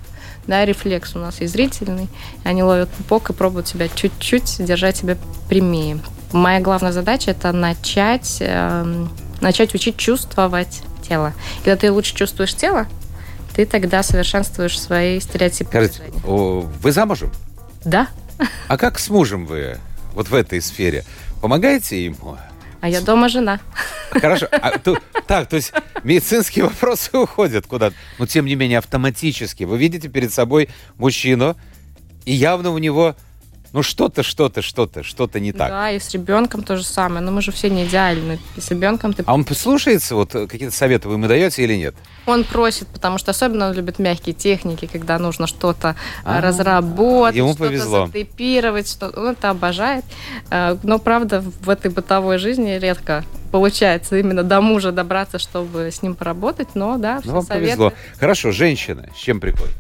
[0.47, 2.09] да, рефлекс у нас и зрительный,
[2.45, 5.17] они ловят пупок и пробуют себя чуть-чуть держать себя
[5.49, 5.99] прямее.
[6.33, 11.33] Моя главная задача это начать, эм, начать учить чувствовать тело.
[11.65, 12.87] Когда ты лучше чувствуешь тело,
[13.55, 15.71] ты тогда совершенствуешь свои стереотипы.
[15.71, 17.33] Скажите, о, вы замужем?
[17.85, 18.09] Да,
[18.69, 19.79] А как с мужем вы
[20.13, 21.05] вот в этой сфере?
[21.41, 22.37] Помогаете ему?
[22.87, 23.59] А я дома жена.
[24.11, 24.47] Хорошо.
[24.53, 24.97] А, то-
[25.27, 25.73] так, то есть
[26.05, 27.97] медицинские вопросы уходят куда-то.
[28.21, 29.65] Но тем не менее автоматически.
[29.65, 31.57] Вы видите перед собой мужчину,
[32.25, 33.17] и явно у него
[33.73, 35.71] ну что-то, что-то, что-то, что-то не так.
[35.71, 37.21] Да, и с ребенком то же самое.
[37.21, 38.39] Но мы же все не идеальны.
[38.57, 39.23] И с ребенком ты...
[39.27, 41.95] А он послушается, вот э, какие-то советы вы ему даете или нет?
[42.27, 47.37] Он просит, потому что особенно он любит мягкие техники, когда нужно что-то А, а, разработать,
[47.37, 50.05] ему что-то затейпировать, что он это обожает.
[50.51, 56.03] Э, Но правда в этой бытовой жизни редко получается именно до мужа добраться, чтобы с
[56.03, 56.69] ним поработать.
[56.75, 57.67] Но да, все Ну, вам советы.
[57.77, 57.93] повезло.
[58.19, 59.75] Хорошо, женщины с чем приходят?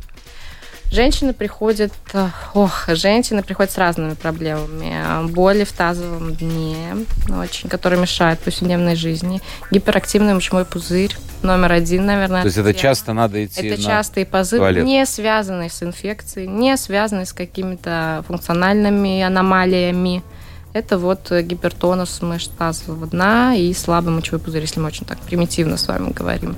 [0.91, 5.29] Женщины приходят, э, ох, женщины приходят с разными проблемами.
[5.31, 6.77] Боли в тазовом дне,
[7.29, 9.41] очень, которые мешают повседневной жизни.
[9.71, 12.43] Гиперактивный мочевой пузырь, номер один, наверное.
[12.43, 12.83] То есть это тема.
[12.83, 13.87] часто надо идти Это на...
[13.87, 14.85] частые позывы, туалет.
[14.85, 20.23] не связанные с инфекцией, не связанные с какими-то функциональными аномалиями.
[20.77, 25.19] Это вот э, гипертонус мышц тазового дна и слабый мочевой пузырь, если мы очень так
[25.21, 26.55] примитивно с вами говорим.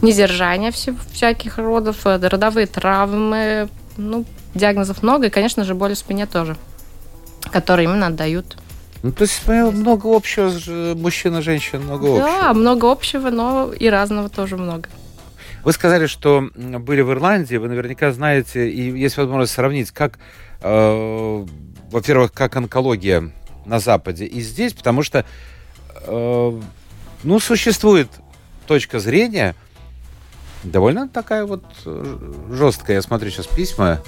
[0.00, 5.98] Несдержание все, всяких родов, э, родовые травмы, ну, диагнозов много, и, конечно же, боли в
[5.98, 6.56] спине тоже,
[7.52, 8.56] которые именно отдают.
[9.02, 10.50] Ну, то есть э, много общего
[10.94, 12.26] мужчин и женщин, много общего.
[12.26, 14.88] Да, много общего, но и разного тоже много.
[15.62, 20.18] Вы сказали, что были в Ирландии, вы наверняка знаете, и есть возможность сравнить, как,
[20.62, 21.46] э,
[21.90, 23.30] во-первых, как онкология
[23.68, 25.24] на Западе и здесь, потому что,
[26.06, 26.60] э,
[27.22, 28.08] ну, существует
[28.66, 29.54] точка зрения,
[30.64, 32.96] довольно такая вот э, жесткая.
[32.96, 34.00] Я смотрю сейчас письма,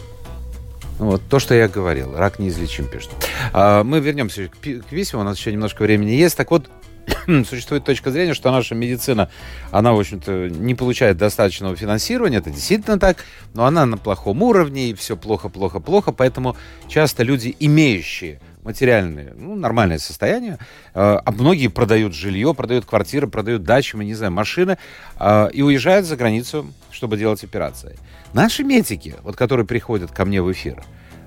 [0.98, 2.14] вот то, что я говорил.
[2.14, 3.10] Рак неизлечим, пишет.
[3.52, 6.36] А, мы вернемся к, к письмам, у нас еще немножко времени есть.
[6.36, 6.68] Так вот,
[7.48, 9.30] существует точка зрения, что наша медицина,
[9.70, 14.90] она, в общем-то, не получает достаточного финансирования, это действительно так, но она на плохом уровне,
[14.90, 16.56] и все плохо, плохо, плохо, поэтому
[16.88, 20.58] часто люди, имеющие материальное, ну, нормальное состояние,
[20.94, 24.76] э, а многие продают жилье, продают квартиры, продают дачи, мы не знаю, машины,
[25.18, 27.98] э, и уезжают за границу, чтобы делать операции.
[28.32, 30.84] Наши медики, вот которые приходят ко мне в эфир,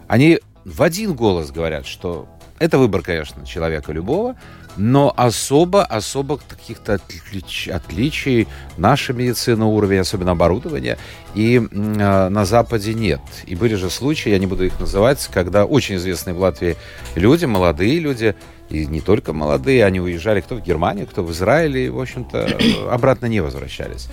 [0.08, 2.28] они в один голос говорят, что
[2.60, 4.36] это выбор, конечно, человека любого,
[4.78, 10.98] но особо, особо каких-то отлич, отличий наша медицина, уровень, особенно оборудования,
[11.36, 13.22] и э, на Западе нет.
[13.46, 16.76] И были же случаи, я не буду их называть, когда очень известные в Латвии
[17.16, 18.36] люди, молодые люди,
[18.70, 22.58] и не только молодые, они уезжали кто в Германию, кто в Израиль, и, в общем-то,
[22.90, 24.08] обратно не возвращались.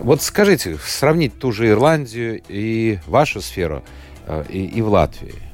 [0.00, 3.84] Вот скажите, сравнить ту же Ирландию и вашу сферу,
[4.26, 5.51] э, и, и в Латвии.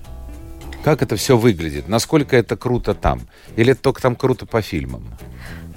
[0.89, 1.87] Как это все выглядит?
[1.87, 3.21] Насколько это круто там?
[3.57, 5.05] Или это только там круто по фильмам?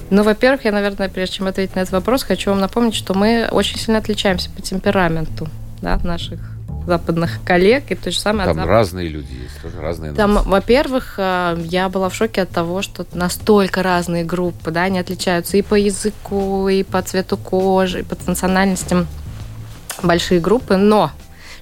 [0.10, 3.50] Ну, во-первых, я, наверное, прежде чем ответить на этот вопрос, хочу вам напомнить, что мы
[3.52, 5.50] очень сильно отличаемся по темпераменту
[5.82, 6.40] да, наших
[6.88, 10.50] западных коллег, и то же самое Там от разные люди есть, тоже разные Там, нации.
[10.50, 15.58] во-первых, э, я была в шоке от того, что настолько разные группы, да, они отличаются
[15.58, 19.08] и по языку, и по цвету кожи, и по национальностям
[20.04, 21.12] большие группы, но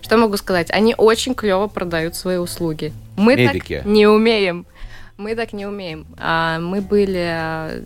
[0.01, 0.71] что могу сказать?
[0.71, 2.93] Они очень клево продают свои услуги.
[3.15, 3.77] Мы Медики.
[3.77, 4.65] так не умеем.
[5.17, 6.05] Мы так не умеем.
[6.17, 7.83] А, Мы были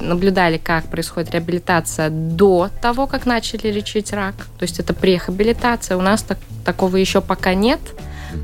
[0.00, 4.34] наблюдали, как происходит реабилитация до того, как начали лечить рак.
[4.58, 5.96] То есть это прехабилитация.
[5.96, 7.80] У нас так, такого еще пока нет,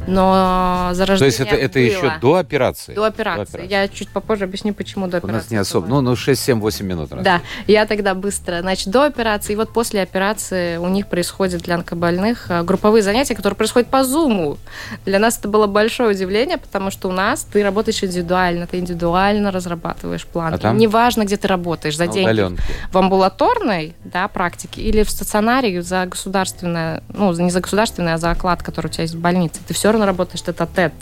[0.07, 1.83] но зарождение То есть это, это было.
[1.83, 2.95] еще до операции?
[2.95, 3.43] До операции.
[3.43, 3.71] операции.
[3.71, 5.37] Я чуть попозже объясню, почему до У операции.
[5.37, 5.87] нас не особо.
[5.87, 7.13] Ну, ну 6, 7, 8 минут.
[7.13, 7.23] раз.
[7.23, 11.77] Да, я тогда быстро, значит, до операции, и вот после операции у них происходит для
[11.77, 14.59] онкобольных э, групповые занятия, которые происходят по Зуму.
[15.05, 19.51] Для нас это было большое удивление, потому что у нас ты работаешь индивидуально, ты индивидуально
[19.51, 20.55] разрабатываешь план.
[20.55, 20.77] А там?
[20.79, 22.25] Неважно, где ты работаешь, за деньги.
[22.25, 22.63] удаленке.
[22.91, 28.31] В амбулаторной да, практике или в стационаре за государственное, ну, не за государственное, а за
[28.31, 29.61] оклад, который у тебя есть в больнице.
[29.67, 30.93] Ты все равно работаешь тет-а-тет.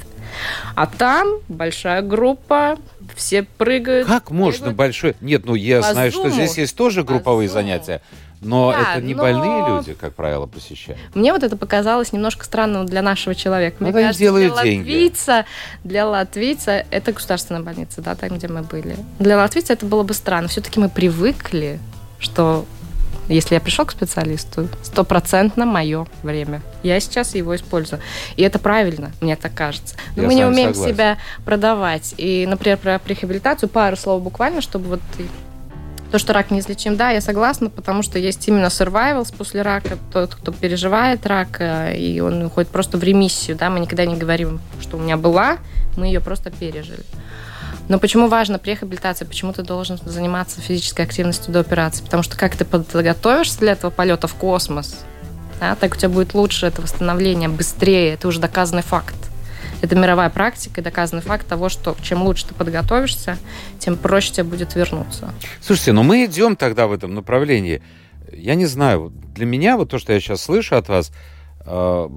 [0.75, 2.77] А там большая группа,
[3.15, 4.07] все прыгают.
[4.09, 4.77] Как можно бегают.
[4.77, 5.15] большой...
[5.21, 6.35] Нет, ну я По знаю, что Зуму.
[6.35, 7.61] здесь есть тоже По групповые Зуму.
[7.61, 8.01] занятия,
[8.41, 11.01] но Да, это не но- больные люди, как правило, посещают.
[11.15, 13.77] Мне вот это показалось немножко странным для нашего человека.
[13.79, 14.81] Ну, Мне да, они кажется, делают для деньги.
[14.91, 15.45] латвийца,
[15.85, 18.97] для латвийца это государственная больница, да, там, где мы были.
[19.21, 20.49] Для латвийца это было бы странно.
[20.49, 21.79] Все-таки мы привыкли,
[22.19, 22.67] что
[23.29, 26.63] если я пришел к специалисту, стопроцентно мое время.
[26.83, 28.01] Я сейчас его использую.
[28.37, 29.97] И это правильно, мне так кажется.
[30.17, 30.95] Но Я мы не умеем согласен.
[30.95, 32.15] себя продавать.
[32.19, 35.01] И, например, про рехабилитацию пару слов буквально, чтобы вот
[36.15, 40.37] то, что рак неизлечим, да, я согласна, потому что есть именно survivals после рака, тот,
[40.37, 44.61] кто переживает рак, э, и он уходит просто в ремиссию, да, мы никогда не говорим,
[44.81, 45.59] что у меня была,
[45.97, 47.03] мы ее просто пережили.
[47.89, 49.27] Но почему важна прехабилитация?
[49.27, 52.03] Почему ты должен заниматься физической активностью до операции?
[52.03, 55.05] Потому что как ты подготовишься для этого полета в космос,
[55.61, 58.15] да, так у тебя будет лучше это восстановление, быстрее.
[58.15, 59.15] Это уже доказанный факт.
[59.83, 63.37] Это мировая практика и доказанный факт того, что чем лучше ты подготовишься,
[63.79, 65.31] тем проще тебе будет вернуться.
[65.61, 67.83] Слушайте, ну мы идем тогда в этом направлении.
[68.33, 71.13] Я не знаю, для меня вот то, что я сейчас слышу от вас,
[71.67, 72.09] э,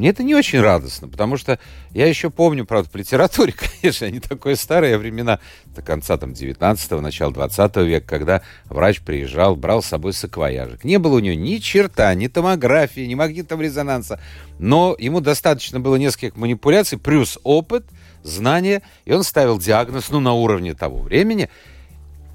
[0.00, 1.58] мне это не очень радостно, потому что
[1.90, 7.02] я еще помню, правда, в литературе, конечно, не такое старые времена, до конца там 19-го,
[7.02, 10.84] начала 20 века, когда врач приезжал, брал с собой саквояжик.
[10.84, 14.18] Не было у него ни черта, ни томографии, ни магнитного резонанса,
[14.58, 17.84] но ему достаточно было нескольких манипуляций, плюс опыт,
[18.22, 21.50] знания, и он ставил диагноз, ну, на уровне того времени,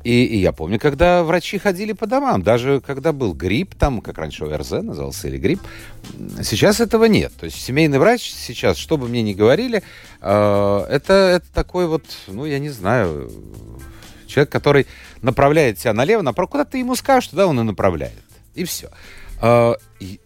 [0.05, 4.19] и, и я помню, когда врачи ходили по домам, даже когда был грипп, там, как
[4.19, 5.61] раньше ОРЗ назывался, или грипп,
[6.43, 7.33] сейчас этого нет.
[7.39, 9.81] То есть семейный врач сейчас, что бы мне ни говорили,
[10.21, 13.31] э, это, это такой вот, ну, я не знаю,
[14.27, 14.85] человек, который
[15.23, 18.13] направляет тебя налево, направо, куда ты ему скажешь, туда он и направляет.
[18.53, 18.91] И все.
[19.41, 19.73] Э,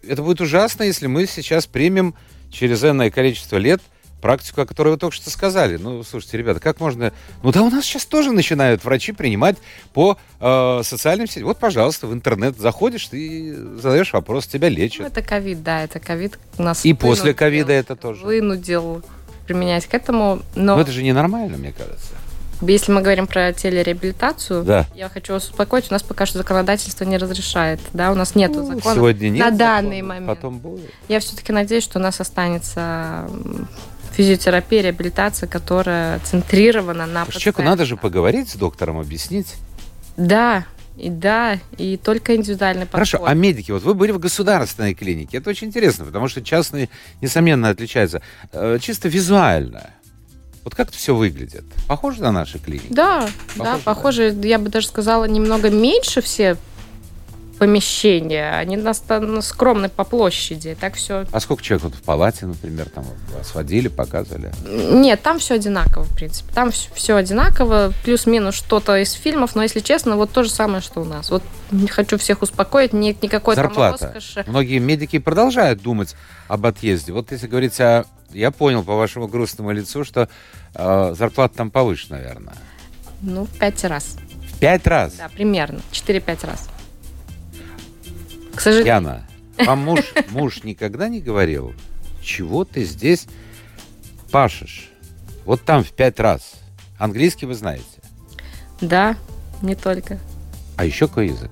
[0.05, 2.15] это будет ужасно, если мы сейчас примем
[2.51, 3.81] через энное количество лет
[4.19, 5.77] практику, о которой вы только что сказали.
[5.77, 7.11] Ну, слушайте, ребята, как можно...
[7.43, 9.57] Ну да, у нас сейчас тоже начинают врачи принимать
[9.93, 11.45] по э, социальным сетям.
[11.45, 15.07] Вот, пожалуйста, в интернет заходишь, ты задаешь вопрос, тебя Ну, лечат.
[15.07, 18.23] это ковид, да, это ковид нас И после ковида это тоже.
[18.25, 19.01] Вынудил
[19.47, 20.41] применять к этому.
[20.55, 22.13] Но Но это же ненормально, мне кажется.
[22.61, 24.85] если мы говорим про телереабилитацию, Да.
[24.93, 27.79] я хочу вас успокоить, у нас пока что законодательство не разрешает.
[27.93, 28.95] Да, у нас нет Ну, закона.
[28.95, 30.27] Сегодня нет на закона, данный момент.
[30.27, 30.91] Потом будет.
[31.07, 33.27] Я все-таки надеюсь, что у нас останется
[34.19, 39.55] физиотерапия, реабилитация, которая центрирована на Человеку надо же поговорить с доктором, объяснить.
[40.17, 40.65] Да,
[40.97, 42.95] и да, и только индивидуальный подход.
[42.95, 46.89] Хорошо, а медики, вот вы были в государственной клинике, это очень интересно, потому что частные,
[47.21, 49.91] несомненно, отличаются э, чисто визуально.
[50.65, 51.63] Вот как это все выглядит?
[51.87, 52.87] Похоже на наши клиники?
[52.89, 53.79] Да, Похоже, да, да?
[53.85, 56.57] похоже, я бы даже сказала, немного меньше все
[57.59, 58.51] помещения.
[58.57, 60.75] Они нас там скромны по площади.
[60.79, 61.25] Так все.
[61.31, 64.51] А сколько человек вот в палате, например, там вас водили, показывали?
[64.65, 66.51] Нет, там все одинаково, в принципе.
[66.53, 71.01] Там все одинаково, плюс-минус что-то из фильмов, но если честно, вот то же самое, что
[71.01, 71.29] у нас.
[71.29, 74.05] Вот не хочу всех успокоить, нет никакой там Зарплата.
[74.05, 74.45] роскоши.
[74.47, 76.15] Многие медики продолжают думать
[76.47, 77.11] об отъезде.
[77.11, 78.05] Вот если говорить о...
[78.31, 80.29] Я понял по вашему грустному лицу, что
[80.75, 82.53] э, зарплата там повыше, наверное.
[83.21, 84.17] Ну, в пять раз.
[84.53, 85.13] В пять раз?
[85.15, 85.81] Да, примерно.
[85.91, 86.69] 4-5 раз.
[88.59, 88.93] К сожалению.
[88.93, 89.25] Яна,
[89.65, 90.01] вам муж,
[90.31, 91.73] муж никогда не говорил,
[92.21, 93.25] чего ты здесь
[94.31, 94.89] пашешь?
[95.45, 96.55] Вот там в пять раз.
[96.97, 97.85] Английский вы знаете.
[98.81, 99.15] Да,
[99.61, 100.19] не только.
[100.75, 101.49] А еще какой язык?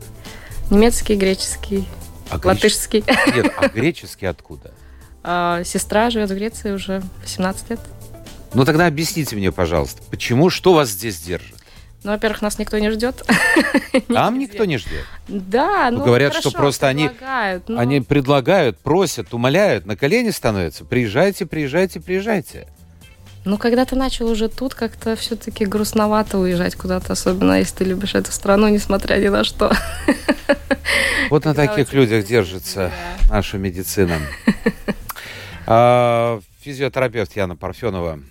[0.69, 1.87] Немецкий, греческий,
[2.29, 3.05] А греч- латышский.
[3.33, 4.73] Нет, а греческий откуда?
[5.23, 7.79] А, Сестра живет в Греции уже 18 лет.
[8.53, 11.56] Ну тогда объясните мне, пожалуйста, почему, что вас здесь держит?
[12.03, 13.23] Ну, во-первых, нас никто не ждет.
[13.93, 14.37] Нигде.
[14.37, 15.03] никто не ждет.
[15.27, 17.09] Да, Ну, ну, говорят, что хорошо, просто они-
[17.67, 20.85] но- Они предлагают, просят, умоляют, на колени становятся.
[20.85, 22.67] Приезжайте, приезжайте, приезжайте.
[23.45, 28.13] Ну, когда ты начал уже тут, как-то все-таки грустновато уезжать куда-то, особенно если ты любишь
[28.15, 29.71] эту страну, несмотря ни на что.
[31.29, 32.91] Вот на таких людях держится
[33.29, 34.19] наша медицина.
[35.69, 38.21] А, Физиотерапевт Яна Парфенова.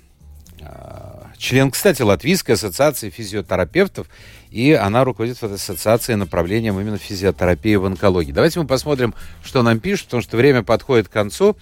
[1.38, 4.08] Член, кстати, Латвийской ассоциации физиотерапевтов,
[4.50, 8.32] и она руководит этой ассоциации направлением именно физиотерапии в онкологии.
[8.32, 11.56] Давайте мы посмотрим, что нам пишут, потому что время подходит к концу.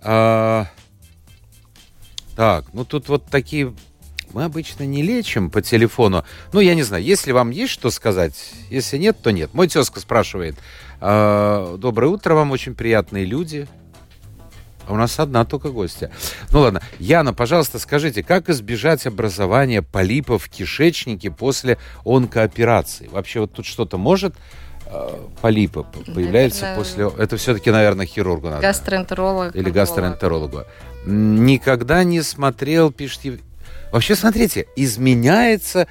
[0.00, 0.66] А,
[2.36, 3.74] Так, ну тут вот такие...
[4.32, 6.22] Мы обычно не лечим по телефону.
[6.52, 9.54] Ну, я не знаю, если вам есть что сказать, если нет, то нет.
[9.54, 10.54] Мой тезка спрашивает,
[11.00, 13.66] «А, доброе утро вам, очень приятные люди.
[14.88, 16.10] А у нас одна только гостья.
[16.50, 21.76] Ну ладно, Яна, пожалуйста, скажите, как избежать образования полипов в кишечнике после
[22.06, 23.08] онкооперации?
[23.08, 24.34] Вообще вот тут что-то может
[24.86, 25.10] э,
[25.42, 27.10] полипы п- появляется Наверное, после...
[27.22, 28.62] Это все-таки, наверное, хирургу надо.
[28.62, 29.54] Гастроэнтеролог.
[29.54, 30.64] Или гастроэнтерологу.
[31.04, 33.24] Никогда не смотрел, пишет...
[33.24, 33.40] Ев-
[33.92, 35.86] Вообще, смотрите, изменяется...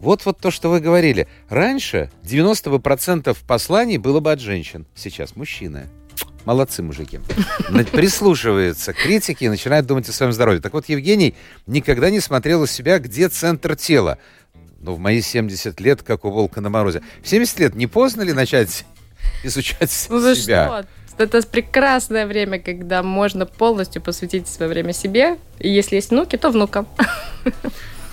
[0.00, 1.26] Вот вот то, что вы говорили.
[1.48, 4.86] Раньше 90% посланий было бы от женщин.
[4.94, 5.88] Сейчас мужчины.
[6.44, 7.20] Молодцы, мужики.
[7.92, 10.60] Прислушиваются к критике и начинают думать о своем здоровье.
[10.60, 11.34] Так вот, Евгений
[11.66, 14.18] никогда не смотрел у себя, где центр тела.
[14.80, 17.02] Ну, в мои 70 лет, как у волка на морозе.
[17.22, 18.84] В 70 лет не поздно ли начать
[19.42, 20.66] изучать Ну себя?
[20.66, 20.86] что?
[21.22, 25.36] Это прекрасное время, когда можно полностью посвятить свое время себе.
[25.58, 26.86] И если есть внуки, то внукам.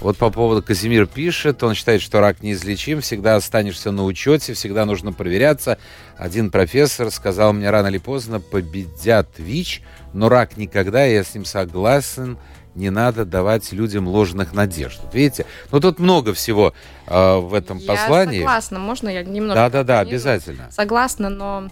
[0.01, 4.85] Вот по поводу Казимир пишет, он считает, что рак неизлечим, всегда останешься на учете, всегда
[4.85, 5.77] нужно проверяться.
[6.17, 9.81] Один профессор сказал мне, рано или поздно победят ВИЧ,
[10.13, 12.37] но рак никогда, я с ним согласен,
[12.75, 14.99] не надо давать людям ложных надежд.
[15.01, 15.45] Вот видите?
[15.71, 16.73] Ну тут много всего
[17.07, 18.39] э, в этом Я послании.
[18.39, 19.55] согласна, можно я немного...
[19.55, 20.69] Да-да-да, обязательно.
[20.71, 21.69] Согласна, но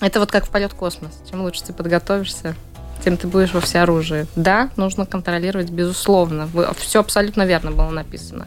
[0.00, 1.22] это вот как в полет в космос.
[1.30, 2.56] Чем лучше ты подготовишься,
[3.00, 4.26] тем ты будешь во всеоружии.
[4.36, 6.48] Да, нужно контролировать, безусловно.
[6.78, 8.46] Все абсолютно верно было написано.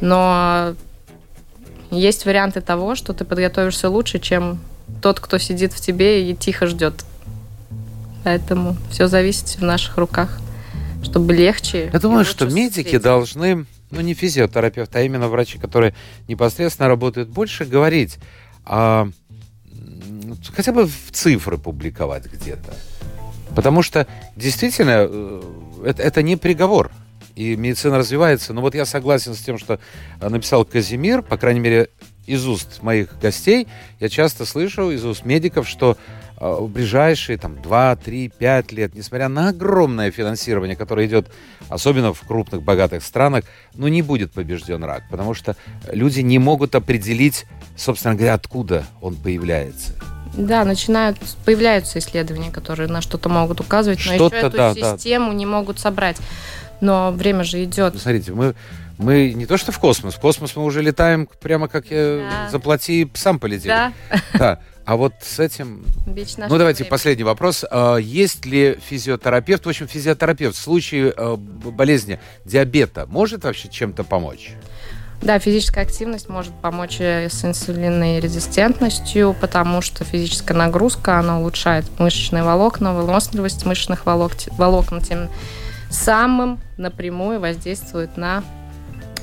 [0.00, 0.74] Но
[1.90, 4.60] есть варианты того, что ты подготовишься лучше, чем
[5.02, 7.04] тот, кто сидит в тебе и тихо ждет.
[8.24, 10.38] Поэтому все зависит в наших руках,
[11.02, 11.90] чтобы легче.
[11.92, 13.02] Я думаю, что медики встретить.
[13.02, 15.94] должны, ну не физиотерапевты, а именно врачи, которые
[16.28, 18.18] непосредственно работают, больше говорить,
[18.64, 19.08] а,
[20.54, 22.74] хотя бы в цифры публиковать где-то.
[23.54, 25.42] Потому что действительно э,
[25.84, 26.90] это, это не приговор.
[27.36, 28.52] И медицина развивается.
[28.52, 29.78] Но вот я согласен с тем, что
[30.20, 31.88] э, написал Казимир, по крайней мере,
[32.26, 33.66] из уст моих гостей,
[33.98, 35.96] я часто слышу из уст медиков, что
[36.38, 41.28] э, в ближайшие там, 2, 3, 5 лет, несмотря на огромное финансирование, которое идет,
[41.68, 43.44] особенно в крупных богатых странах,
[43.74, 45.56] ну, не будет побежден рак, потому что
[45.90, 47.46] люди не могут определить,
[47.76, 49.94] собственно говоря, откуда он появляется.
[50.34, 54.96] Да, начинают, появляются исследования, которые на что-то могут указывать, но Что-то, еще эту да, да.
[54.96, 56.16] систему не могут собрать.
[56.80, 58.00] Но время же идет.
[58.00, 58.54] Смотрите, мы,
[58.96, 62.50] мы не то что в космос, в космос мы уже летаем прямо как э, Да.
[62.50, 63.68] заплати, сам полетели.
[63.68, 63.92] Да,
[64.34, 64.60] Да.
[64.86, 65.84] А вот с этим...
[66.06, 67.64] бич ну, давайте последний вопрос.
[67.70, 74.02] А, есть ли физиотерапевт, в общем, физиотерапевт в случае э, болезни диабета может вообще чем-то
[74.02, 74.52] помочь?
[75.22, 81.84] Да, физическая активность может помочь э, с инсулинной резистентностью, потому что физическая нагрузка, она улучшает
[81.98, 85.28] мышечные волокна, выносливость мышечных волок, волокон, тем
[85.90, 88.42] самым напрямую воздействует на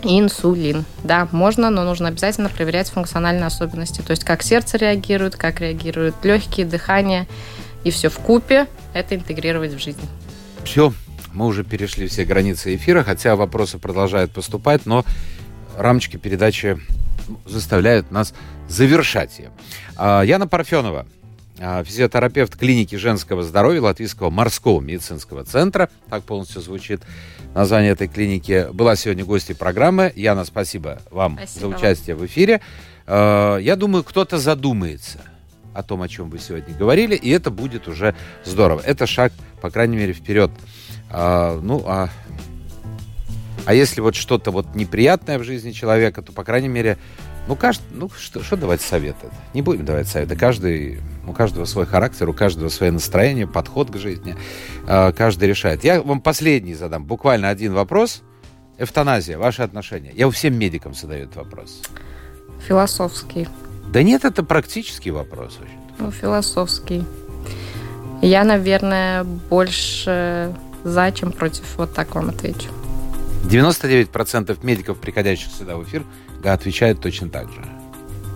[0.03, 0.85] инсулин.
[1.03, 6.15] Да, можно, но нужно обязательно проверять функциональные особенности, то есть как сердце реагирует, как реагируют
[6.23, 7.27] легкие, дыхание,
[7.83, 10.07] и все в купе это интегрировать в жизнь.
[10.63, 10.93] Все,
[11.33, 15.03] мы уже перешли все границы эфира, хотя вопросы продолжают поступать, но
[15.77, 16.79] рамочки передачи
[17.45, 18.33] заставляют нас
[18.67, 19.51] завершать ее.
[19.95, 21.05] А, Яна Парфенова,
[21.59, 27.01] а, физиотерапевт клиники женского здоровья Латвийского морского медицинского центра, так полностью звучит
[27.53, 30.11] название этой клиники, была сегодня гостьей программы.
[30.15, 32.61] Яна, спасибо вам Спасибо за участие в эфире.
[33.05, 35.19] А, Я думаю, кто-то задумается
[35.73, 38.81] о том, о чем вы сегодня говорили, и это будет уже здорово.
[38.83, 40.49] Это шаг, по крайней мере, вперед.
[41.11, 42.09] Ну, а
[43.67, 46.97] А если вот что-то вот неприятное в жизни человека, то, по крайней мере,
[47.49, 49.27] ну, каждый, ну что, что давать советы?
[49.53, 50.37] Не будем давать советы.
[50.37, 54.37] Каждый, у каждого свой характер, у каждого свое настроение, подход к жизни.
[54.87, 55.83] Э, каждый решает.
[55.83, 58.21] Я вам последний задам, буквально один вопрос.
[58.77, 60.13] Эвтаназия, ваши отношения.
[60.15, 61.81] Я у всем медикам задаю этот вопрос.
[62.65, 63.49] Философский.
[63.91, 65.59] Да нет, это практический вопрос.
[65.99, 67.03] Ну, философский.
[68.21, 70.55] Я, наверное, больше
[70.85, 71.65] за, чем против.
[71.75, 72.69] Вот так вам отвечу.
[73.45, 76.03] 99% медиков, приходящих сюда в эфир,
[76.43, 77.65] отвечают точно так же.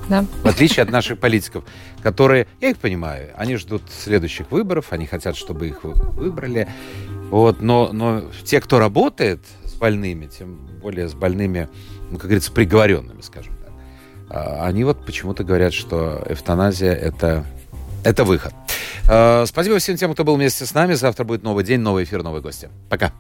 [0.10, 0.26] Да.
[0.44, 1.64] В отличие от наших политиков,
[2.04, 6.68] которые, я их понимаю, они ждут следующих выборов, они хотят, чтобы их выбрали.
[7.30, 11.70] Вот, но, но те, кто работает с больными, тем более с больными,
[12.10, 13.72] ну, как говорится, приговоренными, скажем так,
[14.30, 17.46] а, они вот почему-то говорят, что эвтаназия это,
[18.04, 18.54] это выход.
[19.10, 20.94] А, спасибо всем тем, кто был вместе с нами.
[20.94, 22.70] Завтра будет новый день, новый эфир, новые гости.
[22.90, 23.14] Пока.